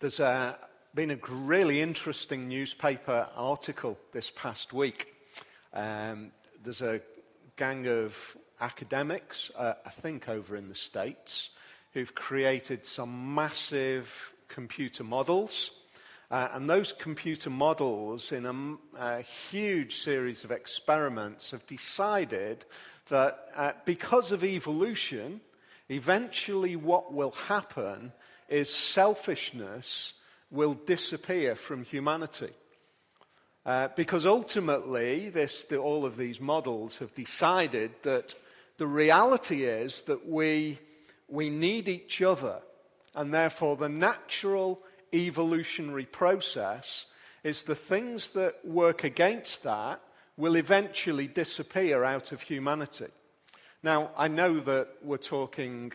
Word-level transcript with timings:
There's 0.00 0.18
a, 0.18 0.58
been 0.94 1.12
a 1.12 1.18
really 1.30 1.80
interesting 1.80 2.48
newspaper 2.48 3.28
article 3.36 3.96
this 4.12 4.30
past 4.34 4.72
week. 4.72 5.14
Um, 5.72 6.32
there's 6.64 6.82
a 6.82 7.00
gang 7.56 7.86
of 7.86 8.36
academics, 8.60 9.52
uh, 9.56 9.74
I 9.86 9.90
think 9.90 10.28
over 10.28 10.56
in 10.56 10.68
the 10.68 10.74
States, 10.74 11.50
who've 11.92 12.12
created 12.12 12.84
some 12.84 13.36
massive 13.36 14.32
computer 14.48 15.04
models. 15.04 15.70
Uh, 16.28 16.48
and 16.54 16.68
those 16.68 16.92
computer 16.92 17.48
models, 17.48 18.32
in 18.32 18.46
a, 18.46 19.00
a, 19.00 19.22
huge 19.22 19.98
series 19.98 20.42
of 20.42 20.50
experiments, 20.50 21.52
have 21.52 21.64
decided 21.68 22.64
that 23.10 23.48
uh, 23.54 23.72
because 23.84 24.32
of 24.32 24.42
evolution, 24.42 25.40
eventually 25.88 26.74
what 26.74 27.12
will 27.12 27.30
happen 27.30 28.12
is 28.54 28.72
selfishness 28.72 30.12
will 30.48 30.74
disappear 30.74 31.56
from 31.56 31.82
humanity. 31.82 32.52
Uh, 33.66 33.88
because 33.96 34.24
ultimately, 34.24 35.28
this, 35.28 35.64
the, 35.64 35.76
all 35.76 36.04
of 36.04 36.16
these 36.16 36.40
models 36.40 36.96
have 36.98 37.12
decided 37.16 37.90
that 38.02 38.32
the 38.78 38.86
reality 38.86 39.64
is 39.64 40.02
that 40.02 40.28
we, 40.28 40.78
we 41.28 41.50
need 41.50 41.88
each 41.88 42.22
other, 42.22 42.60
and 43.16 43.34
therefore 43.34 43.76
the 43.76 43.88
natural 43.88 44.78
evolutionary 45.12 46.06
process 46.06 47.06
is 47.42 47.62
the 47.62 47.74
things 47.74 48.30
that 48.30 48.64
work 48.64 49.02
against 49.02 49.64
that 49.64 50.00
will 50.36 50.54
eventually 50.54 51.26
disappear 51.26 52.04
out 52.04 52.30
of 52.30 52.40
humanity. 52.42 53.08
Now, 53.82 54.10
I 54.16 54.28
know 54.28 54.60
that 54.60 54.88
we're 55.02 55.16
talking 55.16 55.92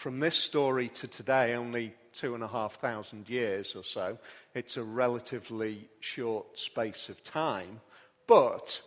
from 0.00 0.18
this 0.18 0.34
story 0.34 0.88
to 0.88 1.06
today 1.06 1.52
only 1.52 1.92
two 2.14 2.34
and 2.34 2.42
a 2.42 2.48
half 2.48 2.76
thousand 2.76 3.28
years 3.28 3.74
or 3.76 3.84
so. 3.84 4.16
It's 4.54 4.78
a 4.78 4.82
relatively 4.82 5.90
short 6.00 6.58
space 6.58 7.10
of 7.10 7.22
time. 7.22 7.82
But 8.26 8.80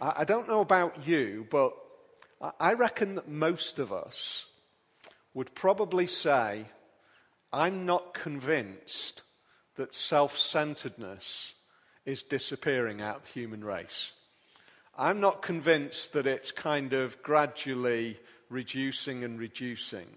I 0.00 0.22
don't 0.22 0.46
know 0.46 0.60
about 0.60 1.08
you, 1.08 1.44
but 1.50 1.72
I 2.60 2.74
reckon 2.74 3.16
that 3.16 3.26
most 3.26 3.80
of 3.80 3.92
us 3.92 4.44
would 5.34 5.56
probably 5.56 6.06
say, 6.06 6.66
I'm 7.52 7.84
not 7.84 8.14
convinced 8.14 9.22
that 9.74 9.92
self 9.92 10.38
centeredness 10.38 11.52
is 12.06 12.22
disappearing 12.22 13.00
out 13.00 13.16
of 13.16 13.22
the 13.24 13.40
human 13.40 13.64
race. 13.64 14.12
I'm 14.96 15.18
not 15.18 15.42
convinced 15.42 16.12
that 16.12 16.28
it's 16.28 16.52
kind 16.52 16.92
of 16.92 17.20
gradually 17.24 18.20
reducing 18.48 19.24
and 19.24 19.38
reducing. 19.38 20.08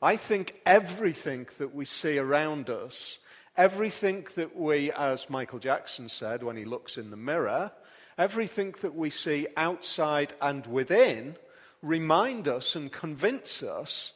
I 0.00 0.16
think 0.16 0.60
everything 0.66 1.46
that 1.58 1.74
we 1.74 1.84
see 1.84 2.18
around 2.18 2.70
us, 2.70 3.18
everything 3.56 4.26
that 4.34 4.56
we, 4.56 4.90
as 4.92 5.30
Michael 5.30 5.60
Jackson 5.60 6.08
said 6.08 6.42
when 6.42 6.56
he 6.56 6.64
looks 6.64 6.96
in 6.96 7.10
the 7.10 7.16
mirror, 7.16 7.70
everything 8.18 8.74
that 8.82 8.94
we 8.94 9.10
see 9.10 9.46
outside 9.56 10.32
and 10.40 10.66
within 10.66 11.36
remind 11.82 12.48
us 12.48 12.74
and 12.74 12.90
convince 12.90 13.62
us 13.62 14.12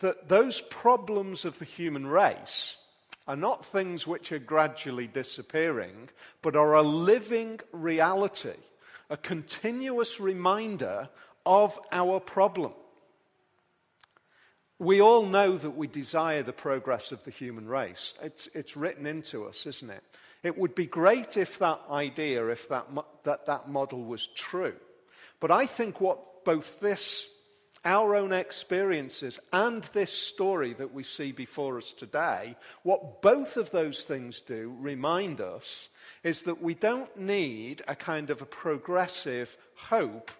that 0.00 0.28
those 0.28 0.60
problems 0.60 1.44
of 1.44 1.58
the 1.58 1.64
human 1.64 2.06
race 2.06 2.76
are 3.26 3.36
not 3.36 3.64
things 3.64 4.06
which 4.06 4.30
are 4.30 4.38
gradually 4.38 5.06
disappearing, 5.06 6.08
but 6.42 6.54
are 6.54 6.74
a 6.74 6.82
living 6.82 7.58
reality, 7.72 8.54
a 9.10 9.16
continuous 9.16 10.20
reminder 10.20 11.08
of 11.46 11.78
our 11.92 12.20
problem. 12.20 12.72
We 14.78 15.00
all 15.00 15.24
know 15.24 15.56
that 15.56 15.76
we 15.76 15.86
desire 15.86 16.42
the 16.42 16.52
progress 16.52 17.10
of 17.12 17.24
the 17.24 17.30
human 17.30 17.66
race. 17.66 18.12
It's, 18.20 18.48
it's 18.52 18.76
written 18.76 19.06
into 19.06 19.46
us, 19.46 19.64
isn't 19.64 19.88
it? 19.88 20.04
It 20.42 20.58
would 20.58 20.74
be 20.74 20.86
great 20.86 21.38
if 21.38 21.58
that 21.60 21.80
idea, 21.90 22.48
if 22.48 22.68
that, 22.68 22.86
that, 23.22 23.46
that 23.46 23.68
model 23.70 24.04
was 24.04 24.26
true. 24.26 24.74
But 25.40 25.50
I 25.50 25.66
think 25.66 26.00
what 26.00 26.44
both 26.44 26.78
this, 26.78 27.26
our 27.86 28.14
own 28.14 28.32
experiences, 28.32 29.40
and 29.50 29.82
this 29.94 30.12
story 30.12 30.74
that 30.74 30.92
we 30.92 31.04
see 31.04 31.32
before 31.32 31.78
us 31.78 31.92
today, 31.92 32.54
what 32.82 33.22
both 33.22 33.56
of 33.56 33.70
those 33.70 34.02
things 34.02 34.40
do 34.40 34.76
remind 34.78 35.40
us 35.40 35.88
is 36.22 36.42
that 36.42 36.62
we 36.62 36.74
don't 36.74 37.16
need 37.18 37.82
a 37.88 37.96
kind 37.96 38.28
of 38.28 38.42
a 38.42 38.46
progressive 38.46 39.56
hope. 39.74 40.30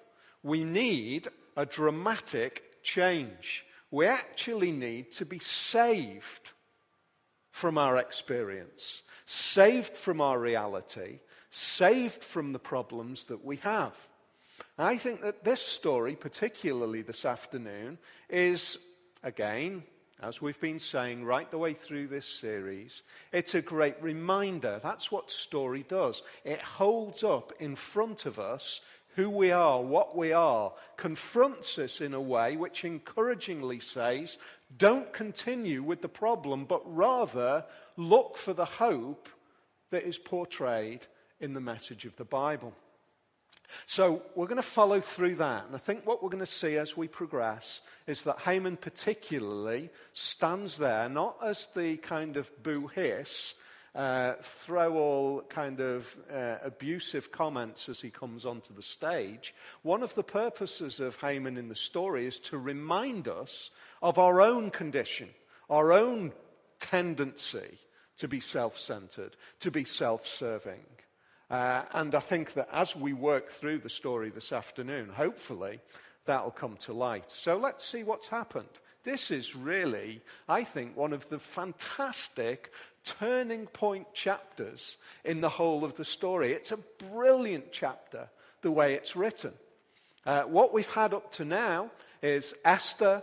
We 0.46 0.64
need 0.64 1.28
a 1.56 1.66
dramatic 1.66 2.82
change 2.82 3.66
we 3.90 4.06
actually 4.06 4.72
need 4.72 5.12
to 5.12 5.24
be 5.24 5.38
saved 5.38 6.52
from 7.50 7.78
our 7.78 7.96
experience, 7.96 9.02
saved 9.24 9.96
from 9.96 10.20
our 10.20 10.38
reality, 10.38 11.20
saved 11.50 12.22
from 12.22 12.52
the 12.52 12.58
problems 12.58 13.24
that 13.24 13.44
we 13.44 13.56
have. 13.56 13.94
I 14.78 14.98
think 14.98 15.22
that 15.22 15.44
this 15.44 15.62
story, 15.62 16.16
particularly 16.16 17.02
this 17.02 17.24
afternoon, 17.24 17.98
is, 18.28 18.78
again, 19.22 19.82
as 20.20 20.40
we've 20.40 20.60
been 20.60 20.78
saying 20.78 21.24
right 21.24 21.50
the 21.50 21.58
way 21.58 21.74
through 21.74 22.08
this 22.08 22.26
series, 22.26 23.02
it's 23.32 23.54
a 23.54 23.62
great 23.62 24.02
reminder. 24.02 24.80
That's 24.82 25.12
what 25.12 25.30
story 25.30 25.84
does. 25.88 26.22
It 26.44 26.60
holds 26.60 27.22
up 27.22 27.52
in 27.60 27.76
front 27.76 28.26
of 28.26 28.38
us 28.38 28.80
who 29.16 29.30
we 29.30 29.50
are, 29.50 29.82
what 29.82 30.16
we 30.16 30.32
are, 30.32 30.72
confronts 30.96 31.78
us 31.78 32.00
in 32.00 32.14
a 32.14 32.20
way 32.20 32.56
which 32.56 32.84
encouragingly 32.84 33.80
says, 33.80 34.36
don't 34.76 35.12
continue 35.12 35.82
with 35.82 36.02
the 36.02 36.08
problem, 36.08 36.66
but 36.66 36.82
rather 36.84 37.64
look 37.96 38.36
for 38.36 38.52
the 38.52 38.66
hope 38.66 39.28
that 39.90 40.04
is 40.04 40.18
portrayed 40.18 41.06
in 41.40 41.54
the 41.54 41.60
message 41.60 42.04
of 42.04 42.14
the 42.16 42.24
Bible. 42.24 42.74
So 43.86 44.22
we're 44.34 44.46
going 44.46 44.56
to 44.56 44.62
follow 44.62 45.00
through 45.00 45.36
that. 45.36 45.66
And 45.66 45.74
I 45.74 45.78
think 45.78 46.06
what 46.06 46.22
we're 46.22 46.30
going 46.30 46.44
to 46.44 46.50
see 46.50 46.76
as 46.76 46.96
we 46.96 47.08
progress 47.08 47.80
is 48.06 48.22
that 48.24 48.38
Haman 48.40 48.76
particularly 48.76 49.90
stands 50.12 50.76
there 50.76 51.08
not 51.08 51.36
as 51.42 51.68
the 51.74 51.96
kind 51.96 52.36
of 52.36 52.50
boo 52.62 52.86
hiss 52.88 53.54
uh, 53.96 54.34
throw 54.42 54.94
all 54.96 55.40
kind 55.48 55.80
of 55.80 56.14
uh, 56.30 56.56
abusive 56.62 57.32
comments 57.32 57.88
as 57.88 57.98
he 57.98 58.10
comes 58.10 58.44
onto 58.44 58.74
the 58.74 58.82
stage. 58.82 59.54
One 59.82 60.02
of 60.02 60.14
the 60.14 60.22
purposes 60.22 61.00
of 61.00 61.16
Haman 61.16 61.56
in 61.56 61.68
the 61.68 61.74
story 61.74 62.26
is 62.26 62.38
to 62.40 62.58
remind 62.58 63.26
us 63.26 63.70
of 64.02 64.18
our 64.18 64.42
own 64.42 64.70
condition, 64.70 65.30
our 65.70 65.92
own 65.92 66.32
tendency 66.78 67.78
to 68.18 68.28
be 68.28 68.40
self 68.40 68.78
centered, 68.78 69.34
to 69.60 69.70
be 69.70 69.84
self 69.84 70.26
serving. 70.26 70.84
Uh, 71.48 71.82
and 71.92 72.14
I 72.14 72.20
think 72.20 72.52
that 72.54 72.68
as 72.72 72.94
we 72.94 73.14
work 73.14 73.50
through 73.50 73.78
the 73.78 73.88
story 73.88 74.28
this 74.30 74.52
afternoon, 74.52 75.08
hopefully 75.08 75.80
that'll 76.26 76.50
come 76.50 76.76
to 76.78 76.92
light. 76.92 77.30
So 77.30 77.56
let's 77.56 77.86
see 77.86 78.02
what's 78.02 78.26
happened. 78.26 78.68
This 79.04 79.30
is 79.30 79.54
really, 79.54 80.20
I 80.48 80.64
think, 80.64 80.96
one 80.96 81.12
of 81.12 81.28
the 81.28 81.38
fantastic 81.38 82.72
turning 83.06 83.66
point 83.66 84.12
chapters 84.12 84.96
in 85.24 85.40
the 85.40 85.48
whole 85.48 85.84
of 85.84 85.96
the 85.96 86.04
story. 86.04 86.52
It's 86.52 86.72
a 86.72 86.78
brilliant 87.10 87.72
chapter, 87.72 88.28
the 88.60 88.70
way 88.70 88.94
it's 88.94 89.16
written. 89.16 89.52
Uh, 90.26 90.42
what 90.42 90.74
we've 90.74 90.86
had 90.88 91.14
up 91.14 91.32
to 91.32 91.44
now 91.44 91.90
is 92.22 92.52
Esther, 92.64 93.22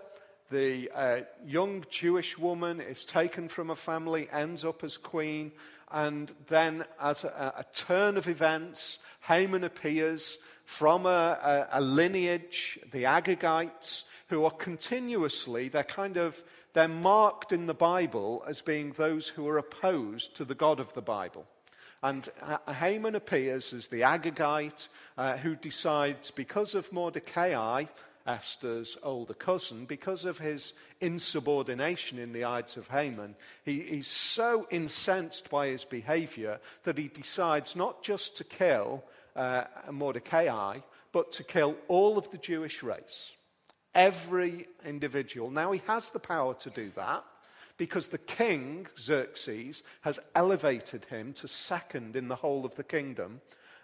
the 0.49 0.89
uh, 0.95 1.21
young 1.45 1.85
Jewish 1.89 2.38
woman, 2.38 2.79
is 2.79 3.03
taken 3.05 3.49
from 3.49 3.69
a 3.69 3.75
family, 3.75 4.29
ends 4.31 4.63
up 4.63 4.83
as 4.83 4.97
queen, 4.97 5.51
and 5.91 6.31
then, 6.47 6.85
as 7.00 7.23
a, 7.23 7.53
a 7.57 7.65
turn 7.73 8.17
of 8.17 8.27
events, 8.27 8.97
Haman 9.21 9.63
appears 9.63 10.38
from 10.63 11.06
a, 11.06 11.09
a, 11.09 11.79
a 11.79 11.81
lineage, 11.81 12.79
the 12.91 13.03
Agagites, 13.03 14.03
who 14.28 14.46
are 14.46 14.51
continuously, 14.51 15.69
they're 15.69 15.84
kind 15.84 16.18
of, 16.18 16.41
they're 16.74 16.88
marked 16.88 17.51
in 17.51 17.68
the 17.68 17.74
Bible 17.74 18.44
as 18.47 18.62
being 18.62 18.94
those 18.94 19.27
who 19.27 19.48
are 19.48 19.57
opposed 19.57 20.36
to 20.36 20.45
the 20.45 20.56
God 20.56 20.80
of 20.80 20.94
the 20.94 21.01
Bible. 21.01 21.45
And 22.01 22.27
Haman 22.68 23.15
appears 23.15 23.71
as 23.71 23.88
the 23.88 24.01
Agagite 24.01 24.88
uh, 25.18 25.38
who 25.38 25.56
decides, 25.56 26.31
because 26.31 26.75
of 26.75 26.92
Mordecai, 26.92 27.86
Esther's 28.27 28.98
older 29.04 29.33
cousin, 29.33 29.86
because 29.86 30.25
of 30.25 30.38
his 30.38 30.74
insubordination 31.00 32.19
in 32.19 32.33
the 32.33 32.44
eyes 32.44 32.75
of 32.75 32.88
Haman, 32.89 33.36
he, 33.63 33.81
he's 33.81 34.07
so 34.07 34.68
incensed 34.69 35.50
by 35.50 35.68
his 35.68 35.86
behavior 35.86 36.60
that 36.83 36.98
he 36.98 37.07
decides 37.07 37.75
not 37.75 38.04
just 38.04 38.36
to 38.38 38.44
kill 38.44 39.04
uh, 39.35 39.63
Mordecai, 39.91 40.80
but 41.12 41.31
to 41.33 41.44
kill 41.44 41.75
all 41.88 42.18
of 42.18 42.30
the 42.31 42.38
Jewish 42.38 42.83
race. 42.83 43.31
Every 43.95 44.68
individual. 44.85 45.51
Now, 45.51 45.71
he 45.71 45.81
has 45.88 46.09
the 46.09 46.19
power 46.19 46.56
to 46.56 46.69
do 46.69 46.91
that 46.95 47.24
because 47.77 48.07
the 48.07 48.18
king, 48.18 48.88
Xerxes, 49.00 49.83
has 50.01 50.19
elevated 50.35 51.06
him 51.06 51.33
to 51.33 51.47
second 51.47 52.15
in 52.15 52.27
the 52.27 52.35
whole 52.35 52.65
of 52.65 52.75
the 52.75 52.83
kingdom. 52.83 53.41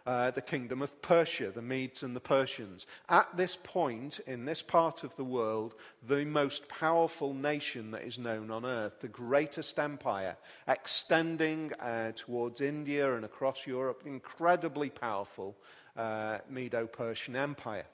Uh, 0.09 0.31
the 0.31 0.41
kingdom 0.41 0.81
of 0.81 1.01
Persia, 1.03 1.51
the 1.51 1.61
Medes 1.61 2.01
and 2.01 2.15
the 2.15 2.19
Persians. 2.19 2.87
At 3.09 3.27
this 3.37 3.55
point, 3.61 4.19
in 4.25 4.43
this 4.43 4.63
part 4.63 5.03
of 5.03 5.15
the 5.17 5.23
world, 5.23 5.75
the 6.07 6.25
most 6.25 6.67
powerful 6.67 7.35
nation 7.35 7.91
that 7.91 8.01
is 8.01 8.17
known 8.17 8.49
on 8.49 8.65
earth, 8.65 9.01
the 9.01 9.07
greatest 9.07 9.77
empire, 9.77 10.35
extending 10.67 11.73
uh, 11.73 12.13
towards 12.15 12.59
India 12.59 13.15
and 13.15 13.23
across 13.23 13.67
Europe, 13.67 14.01
incredibly 14.03 14.89
powerful 14.89 15.55
uh, 15.95 16.39
Medo 16.49 16.87
Persian 16.87 17.35
Empire. 17.35 17.85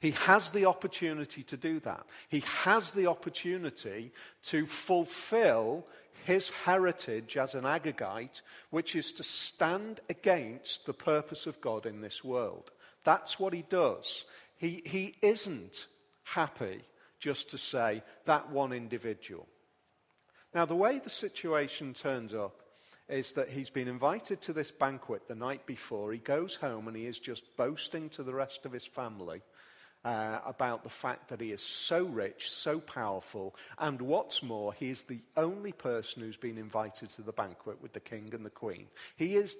He 0.00 0.10
has 0.10 0.50
the 0.50 0.66
opportunity 0.66 1.42
to 1.44 1.56
do 1.56 1.80
that. 1.80 2.04
He 2.28 2.40
has 2.62 2.90
the 2.90 3.06
opportunity 3.06 4.12
to 4.42 4.66
fulfill 4.66 5.86
his 6.24 6.48
heritage 6.48 7.36
as 7.36 7.54
an 7.54 7.64
Agagite, 7.64 8.42
which 8.70 8.96
is 8.96 9.12
to 9.12 9.22
stand 9.22 10.00
against 10.08 10.86
the 10.86 10.92
purpose 10.92 11.46
of 11.46 11.60
God 11.60 11.86
in 11.86 12.00
this 12.00 12.22
world. 12.24 12.70
That's 13.04 13.38
what 13.38 13.52
he 13.52 13.62
does. 13.62 14.24
He, 14.56 14.82
he 14.84 15.14
isn't 15.22 15.86
happy 16.24 16.82
just 17.18 17.50
to 17.50 17.58
say 17.58 18.02
that 18.26 18.50
one 18.50 18.72
individual. 18.72 19.46
Now, 20.54 20.64
the 20.64 20.74
way 20.74 20.98
the 20.98 21.10
situation 21.10 21.94
turns 21.94 22.34
up 22.34 22.60
is 23.08 23.32
that 23.32 23.48
he's 23.48 23.70
been 23.70 23.88
invited 23.88 24.40
to 24.42 24.52
this 24.52 24.70
banquet 24.70 25.28
the 25.28 25.34
night 25.34 25.66
before. 25.66 26.12
He 26.12 26.18
goes 26.18 26.54
home 26.54 26.88
and 26.88 26.96
he 26.96 27.06
is 27.06 27.18
just 27.18 27.56
boasting 27.56 28.08
to 28.10 28.22
the 28.22 28.34
rest 28.34 28.64
of 28.64 28.72
his 28.72 28.86
family 28.86 29.42
uh, 30.04 30.38
about 30.46 30.82
the 30.82 30.88
fact 30.88 31.28
that 31.28 31.40
he 31.40 31.52
is 31.52 31.62
so 31.62 32.04
rich, 32.04 32.50
so 32.50 32.80
powerful, 32.80 33.54
and 33.78 34.00
what's 34.00 34.42
more, 34.42 34.72
he 34.72 34.90
is 34.90 35.02
the 35.02 35.20
only 35.36 35.72
person 35.72 36.22
who's 36.22 36.36
been 36.36 36.58
invited 36.58 37.10
to 37.10 37.22
the 37.22 37.32
banquet 37.32 37.82
with 37.82 37.92
the 37.92 38.00
king 38.00 38.30
and 38.32 38.44
the 38.44 38.50
queen. 38.50 38.86
He 39.16 39.36
is 39.36 39.56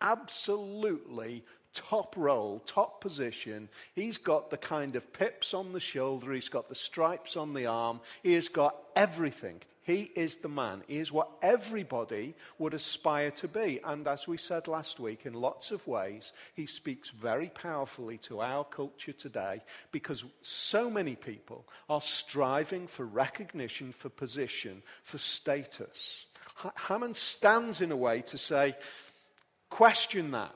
absolutely 0.00 1.44
top 1.74 2.16
role, 2.16 2.60
top 2.66 3.00
position. 3.00 3.68
He's 3.94 4.18
got 4.18 4.50
the 4.50 4.56
kind 4.56 4.94
of 4.94 5.12
pips 5.12 5.54
on 5.54 5.72
the 5.72 5.80
shoulder, 5.80 6.32
he's 6.32 6.48
got 6.48 6.68
the 6.68 6.74
stripes 6.74 7.36
on 7.36 7.54
the 7.54 7.66
arm, 7.66 8.00
he 8.22 8.34
has 8.34 8.48
got 8.48 8.76
everything. 8.94 9.60
He 9.84 10.12
is 10.14 10.36
the 10.36 10.48
man. 10.48 10.84
He 10.86 10.98
is 10.98 11.10
what 11.10 11.28
everybody 11.42 12.34
would 12.58 12.72
aspire 12.72 13.32
to 13.32 13.48
be. 13.48 13.80
And 13.84 14.06
as 14.06 14.28
we 14.28 14.36
said 14.36 14.68
last 14.68 15.00
week, 15.00 15.26
in 15.26 15.34
lots 15.34 15.72
of 15.72 15.86
ways, 15.88 16.32
he 16.54 16.66
speaks 16.66 17.10
very 17.10 17.48
powerfully 17.48 18.18
to 18.18 18.40
our 18.40 18.64
culture 18.64 19.12
today 19.12 19.60
because 19.90 20.24
so 20.42 20.88
many 20.88 21.16
people 21.16 21.66
are 21.90 22.00
striving 22.00 22.86
for 22.86 23.04
recognition, 23.04 23.92
for 23.92 24.08
position, 24.08 24.82
for 25.02 25.18
status. 25.18 26.26
Haman 26.86 27.14
stands 27.14 27.80
in 27.80 27.90
a 27.90 27.96
way 27.96 28.22
to 28.22 28.38
say, 28.38 28.76
question 29.68 30.30
that. 30.30 30.54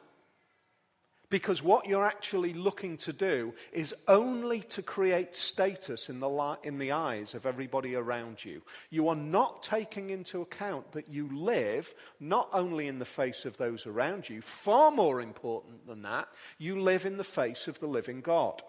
Because 1.29 1.61
what 1.61 1.87
you're 1.87 2.07
actually 2.07 2.55
looking 2.55 2.99
to 2.99 3.13
do 3.13 3.53
is 3.73 3.93
only 4.07 4.61
to 4.61 4.83
create 4.83 5.35
status 5.35 6.09
in 6.09 6.21
the, 6.21 6.29
li- 6.29 6.59
in 6.63 6.79
the 6.79 6.93
eyes 6.93 7.35
of 7.35 7.47
everybody 7.47 7.97
around 7.97 8.45
you. 8.45 8.63
You 8.91 9.09
are 9.09 9.17
not 9.17 9.63
taking 9.63 10.11
into 10.11 10.41
account 10.41 10.93
that 10.93 11.09
you 11.09 11.29
live 11.37 11.93
not 12.21 12.49
only 12.53 12.87
in 12.87 13.01
the 13.01 13.05
face 13.05 13.45
of 13.45 13.57
those 13.57 13.87
around 13.87 14.29
you, 14.29 14.41
far 14.41 14.93
more 14.93 15.21
important 15.21 15.89
than 15.89 16.03
that, 16.03 16.29
you 16.59 16.81
live 16.81 17.07
in 17.07 17.17
the 17.17 17.25
face 17.25 17.67
of 17.67 17.81
the 17.81 17.89
living 17.89 18.21
God. 18.21 18.63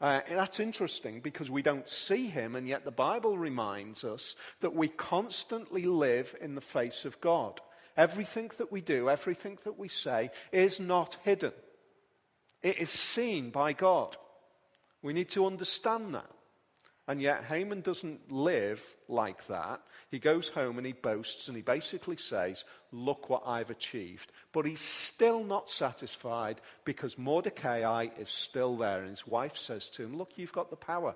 Uh, 0.00 0.20
that's 0.30 0.60
interesting 0.60 1.20
because 1.20 1.50
we 1.50 1.60
don't 1.60 1.88
see 1.88 2.26
him, 2.26 2.54
and 2.54 2.66
yet 2.66 2.84
the 2.84 2.90
Bible 2.90 3.36
reminds 3.36 4.04
us 4.04 4.34
that 4.60 4.74
we 4.74 4.88
constantly 4.88 5.82
live 5.82 6.34
in 6.40 6.54
the 6.54 6.60
face 6.62 7.04
of 7.04 7.20
God. 7.20 7.60
Everything 7.96 8.50
that 8.58 8.70
we 8.70 8.80
do, 8.80 9.10
everything 9.10 9.58
that 9.64 9.76
we 9.76 9.88
say 9.88 10.30
is 10.52 10.78
not 10.78 11.18
hidden. 11.24 11.52
It 12.62 12.78
is 12.78 12.90
seen 12.90 13.50
by 13.50 13.72
God. 13.72 14.16
We 15.02 15.12
need 15.12 15.30
to 15.30 15.46
understand 15.46 16.14
that. 16.14 16.30
And 17.06 17.22
yet, 17.22 17.44
Haman 17.44 17.80
doesn't 17.80 18.30
live 18.30 18.84
like 19.08 19.46
that. 19.46 19.80
He 20.10 20.18
goes 20.18 20.48
home 20.48 20.76
and 20.76 20.86
he 20.86 20.92
boasts 20.92 21.48
and 21.48 21.56
he 21.56 21.62
basically 21.62 22.18
says, 22.18 22.64
Look 22.92 23.30
what 23.30 23.44
I've 23.46 23.70
achieved. 23.70 24.30
But 24.52 24.66
he's 24.66 24.80
still 24.80 25.42
not 25.42 25.70
satisfied 25.70 26.60
because 26.84 27.16
Mordecai 27.16 28.08
is 28.18 28.28
still 28.28 28.76
there. 28.76 29.00
And 29.00 29.10
his 29.10 29.26
wife 29.26 29.56
says 29.56 29.88
to 29.90 30.02
him, 30.02 30.18
Look, 30.18 30.32
you've 30.36 30.52
got 30.52 30.68
the 30.68 30.76
power. 30.76 31.14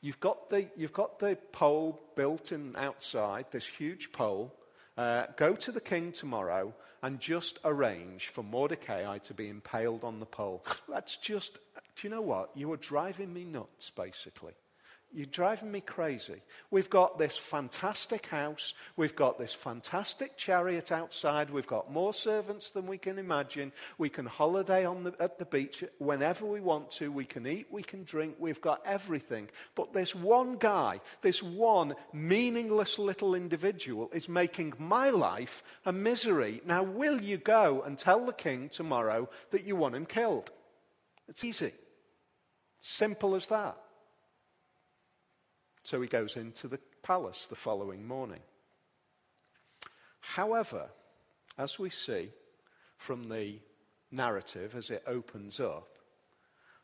You've 0.00 0.18
got 0.18 0.50
the, 0.50 0.66
you've 0.76 0.92
got 0.92 1.20
the 1.20 1.36
pole 1.52 2.00
built 2.16 2.50
in 2.50 2.74
outside, 2.76 3.46
this 3.52 3.66
huge 3.66 4.10
pole. 4.10 4.52
Uh, 4.96 5.26
go 5.36 5.54
to 5.54 5.70
the 5.70 5.80
king 5.80 6.10
tomorrow 6.10 6.74
and 7.02 7.20
just 7.20 7.58
arrange 7.64 8.28
for 8.28 8.42
Mordecai 8.42 9.18
to 9.18 9.34
be 9.34 9.48
impaled 9.48 10.04
on 10.04 10.20
the 10.20 10.26
pole. 10.26 10.64
That's 10.88 11.16
just, 11.16 11.58
do 11.96 12.02
you 12.02 12.10
know 12.10 12.22
what? 12.22 12.50
You 12.54 12.72
are 12.72 12.76
driving 12.76 13.32
me 13.32 13.44
nuts, 13.44 13.90
basically. 13.90 14.54
You're 15.10 15.26
driving 15.26 15.72
me 15.72 15.80
crazy. 15.80 16.42
We've 16.70 16.90
got 16.90 17.18
this 17.18 17.36
fantastic 17.36 18.26
house. 18.26 18.74
We've 18.94 19.16
got 19.16 19.38
this 19.38 19.54
fantastic 19.54 20.36
chariot 20.36 20.92
outside. 20.92 21.48
We've 21.48 21.66
got 21.66 21.90
more 21.90 22.12
servants 22.12 22.70
than 22.70 22.86
we 22.86 22.98
can 22.98 23.18
imagine. 23.18 23.72
We 23.96 24.10
can 24.10 24.26
holiday 24.26 24.84
on 24.84 25.04
the, 25.04 25.14
at 25.18 25.38
the 25.38 25.46
beach 25.46 25.82
whenever 25.98 26.44
we 26.44 26.60
want 26.60 26.90
to. 26.92 27.10
We 27.10 27.24
can 27.24 27.46
eat, 27.46 27.68
we 27.70 27.82
can 27.82 28.04
drink. 28.04 28.36
We've 28.38 28.60
got 28.60 28.82
everything. 28.84 29.48
But 29.74 29.94
this 29.94 30.14
one 30.14 30.58
guy, 30.58 31.00
this 31.22 31.42
one 31.42 31.94
meaningless 32.12 32.98
little 32.98 33.34
individual 33.34 34.10
is 34.12 34.28
making 34.28 34.74
my 34.78 35.08
life 35.08 35.62
a 35.86 35.92
misery. 35.92 36.60
Now, 36.66 36.82
will 36.82 37.18
you 37.18 37.38
go 37.38 37.82
and 37.82 37.98
tell 37.98 38.26
the 38.26 38.32
king 38.34 38.68
tomorrow 38.68 39.30
that 39.52 39.64
you 39.64 39.74
want 39.74 39.96
him 39.96 40.04
killed? 40.04 40.50
It's 41.28 41.44
easy. 41.44 41.72
Simple 42.82 43.34
as 43.34 43.46
that. 43.46 43.78
So 45.84 46.00
he 46.00 46.08
goes 46.08 46.36
into 46.36 46.68
the 46.68 46.78
palace 47.02 47.46
the 47.46 47.56
following 47.56 48.06
morning. 48.06 48.40
However, 50.20 50.88
as 51.56 51.78
we 51.78 51.90
see 51.90 52.30
from 52.96 53.28
the 53.28 53.58
narrative 54.10 54.74
as 54.76 54.90
it 54.90 55.02
opens 55.06 55.60
up, 55.60 55.88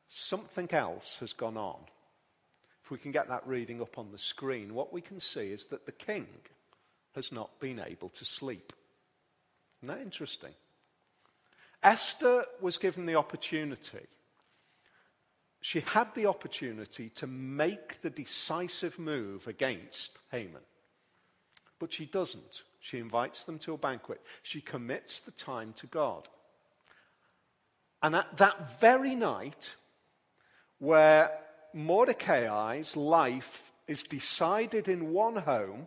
something 0.09 0.71
else 0.73 1.17
has 1.21 1.33
gone 1.33 1.57
on. 1.57 1.81
If 2.83 2.91
we 2.91 2.99
can 2.99 3.13
get 3.13 3.29
that 3.29 3.47
reading 3.47 3.81
up 3.81 3.99
on 3.99 4.11
the 4.13 4.19
screen, 4.19 4.75
what 4.75 4.93
we 4.93 5.01
can 5.01 5.19
see 5.19 5.49
is 5.49 5.67
that 5.67 5.87
the 5.87 5.93
king 5.93 6.27
has 7.15 7.33
not 7.33 7.59
been 7.61 7.81
able 7.81 8.11
to 8.11 8.25
sleep. 8.25 8.73
Isn't 9.83 9.95
that 9.95 10.03
interesting? 10.03 10.53
Esther 11.83 12.45
was 12.61 12.77
given 12.77 13.07
the 13.07 13.15
opportunity 13.15 14.07
she 15.65 15.81
had 15.81 16.15
the 16.15 16.27
opportunity 16.27 17.09
to 17.09 17.27
make 17.27 18.03
the 18.03 18.11
decisive 18.11 18.99
move 18.99 19.47
against 19.47 20.11
Haman. 20.31 20.61
But 21.79 21.91
she 21.91 22.05
doesn't. 22.05 22.65
She 22.81 22.99
invites 22.99 23.45
them 23.45 23.59
to 23.61 23.73
a 23.73 23.79
banquet. 23.79 24.21
She 24.43 24.61
commits 24.61 25.21
the 25.21 25.31
time 25.31 25.73
to 25.79 25.87
God. 25.87 26.29
And 28.03 28.15
at 28.15 28.37
that 28.37 28.79
very 28.79 29.15
night, 29.15 29.75
where 30.81 31.31
Mordecai's 31.73 32.95
life 32.95 33.73
is 33.89 34.03
decided 34.03 34.89
in 34.89 35.15
one 35.15 35.37
home 35.37 35.87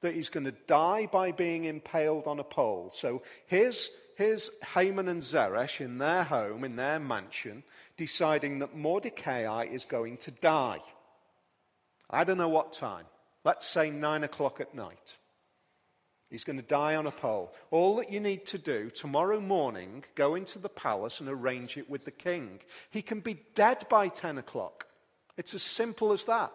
that 0.00 0.14
he's 0.14 0.30
going 0.30 0.46
to 0.46 0.54
die 0.66 1.10
by 1.12 1.32
being 1.32 1.64
impaled 1.64 2.26
on 2.26 2.40
a 2.40 2.44
pole. 2.44 2.90
So 2.94 3.20
here's, 3.48 3.90
here's 4.20 4.50
Haman 4.74 5.08
and 5.08 5.22
Zeresh 5.22 5.80
in 5.80 5.96
their 5.96 6.24
home, 6.24 6.62
in 6.62 6.76
their 6.76 7.00
mansion 7.00 7.62
deciding 7.96 8.58
that 8.58 8.76
Mordecai 8.76 9.64
is 9.64 9.86
going 9.86 10.18
to 10.18 10.30
die. 10.30 10.80
I 12.10 12.24
don't 12.24 12.36
know 12.36 12.50
what 12.50 12.74
time. 12.74 13.06
Let's 13.44 13.66
say 13.66 13.88
nine 13.88 14.22
o'clock 14.22 14.60
at 14.60 14.74
night. 14.74 15.16
He's 16.28 16.44
going 16.44 16.58
to 16.58 16.62
die 16.62 16.96
on 16.96 17.06
a 17.06 17.10
pole. 17.10 17.54
All 17.70 17.96
that 17.96 18.12
you 18.12 18.20
need 18.20 18.44
to 18.48 18.58
do 18.58 18.90
tomorrow 18.90 19.40
morning, 19.40 20.04
go 20.14 20.34
into 20.34 20.58
the 20.58 20.68
palace 20.68 21.20
and 21.20 21.28
arrange 21.30 21.78
it 21.78 21.88
with 21.88 22.04
the 22.04 22.10
king. 22.10 22.60
He 22.90 23.00
can 23.00 23.20
be 23.20 23.40
dead 23.54 23.86
by 23.88 24.08
10 24.08 24.36
o'clock. 24.36 24.86
It's 25.38 25.54
as 25.54 25.62
simple 25.62 26.12
as 26.12 26.24
that. 26.24 26.52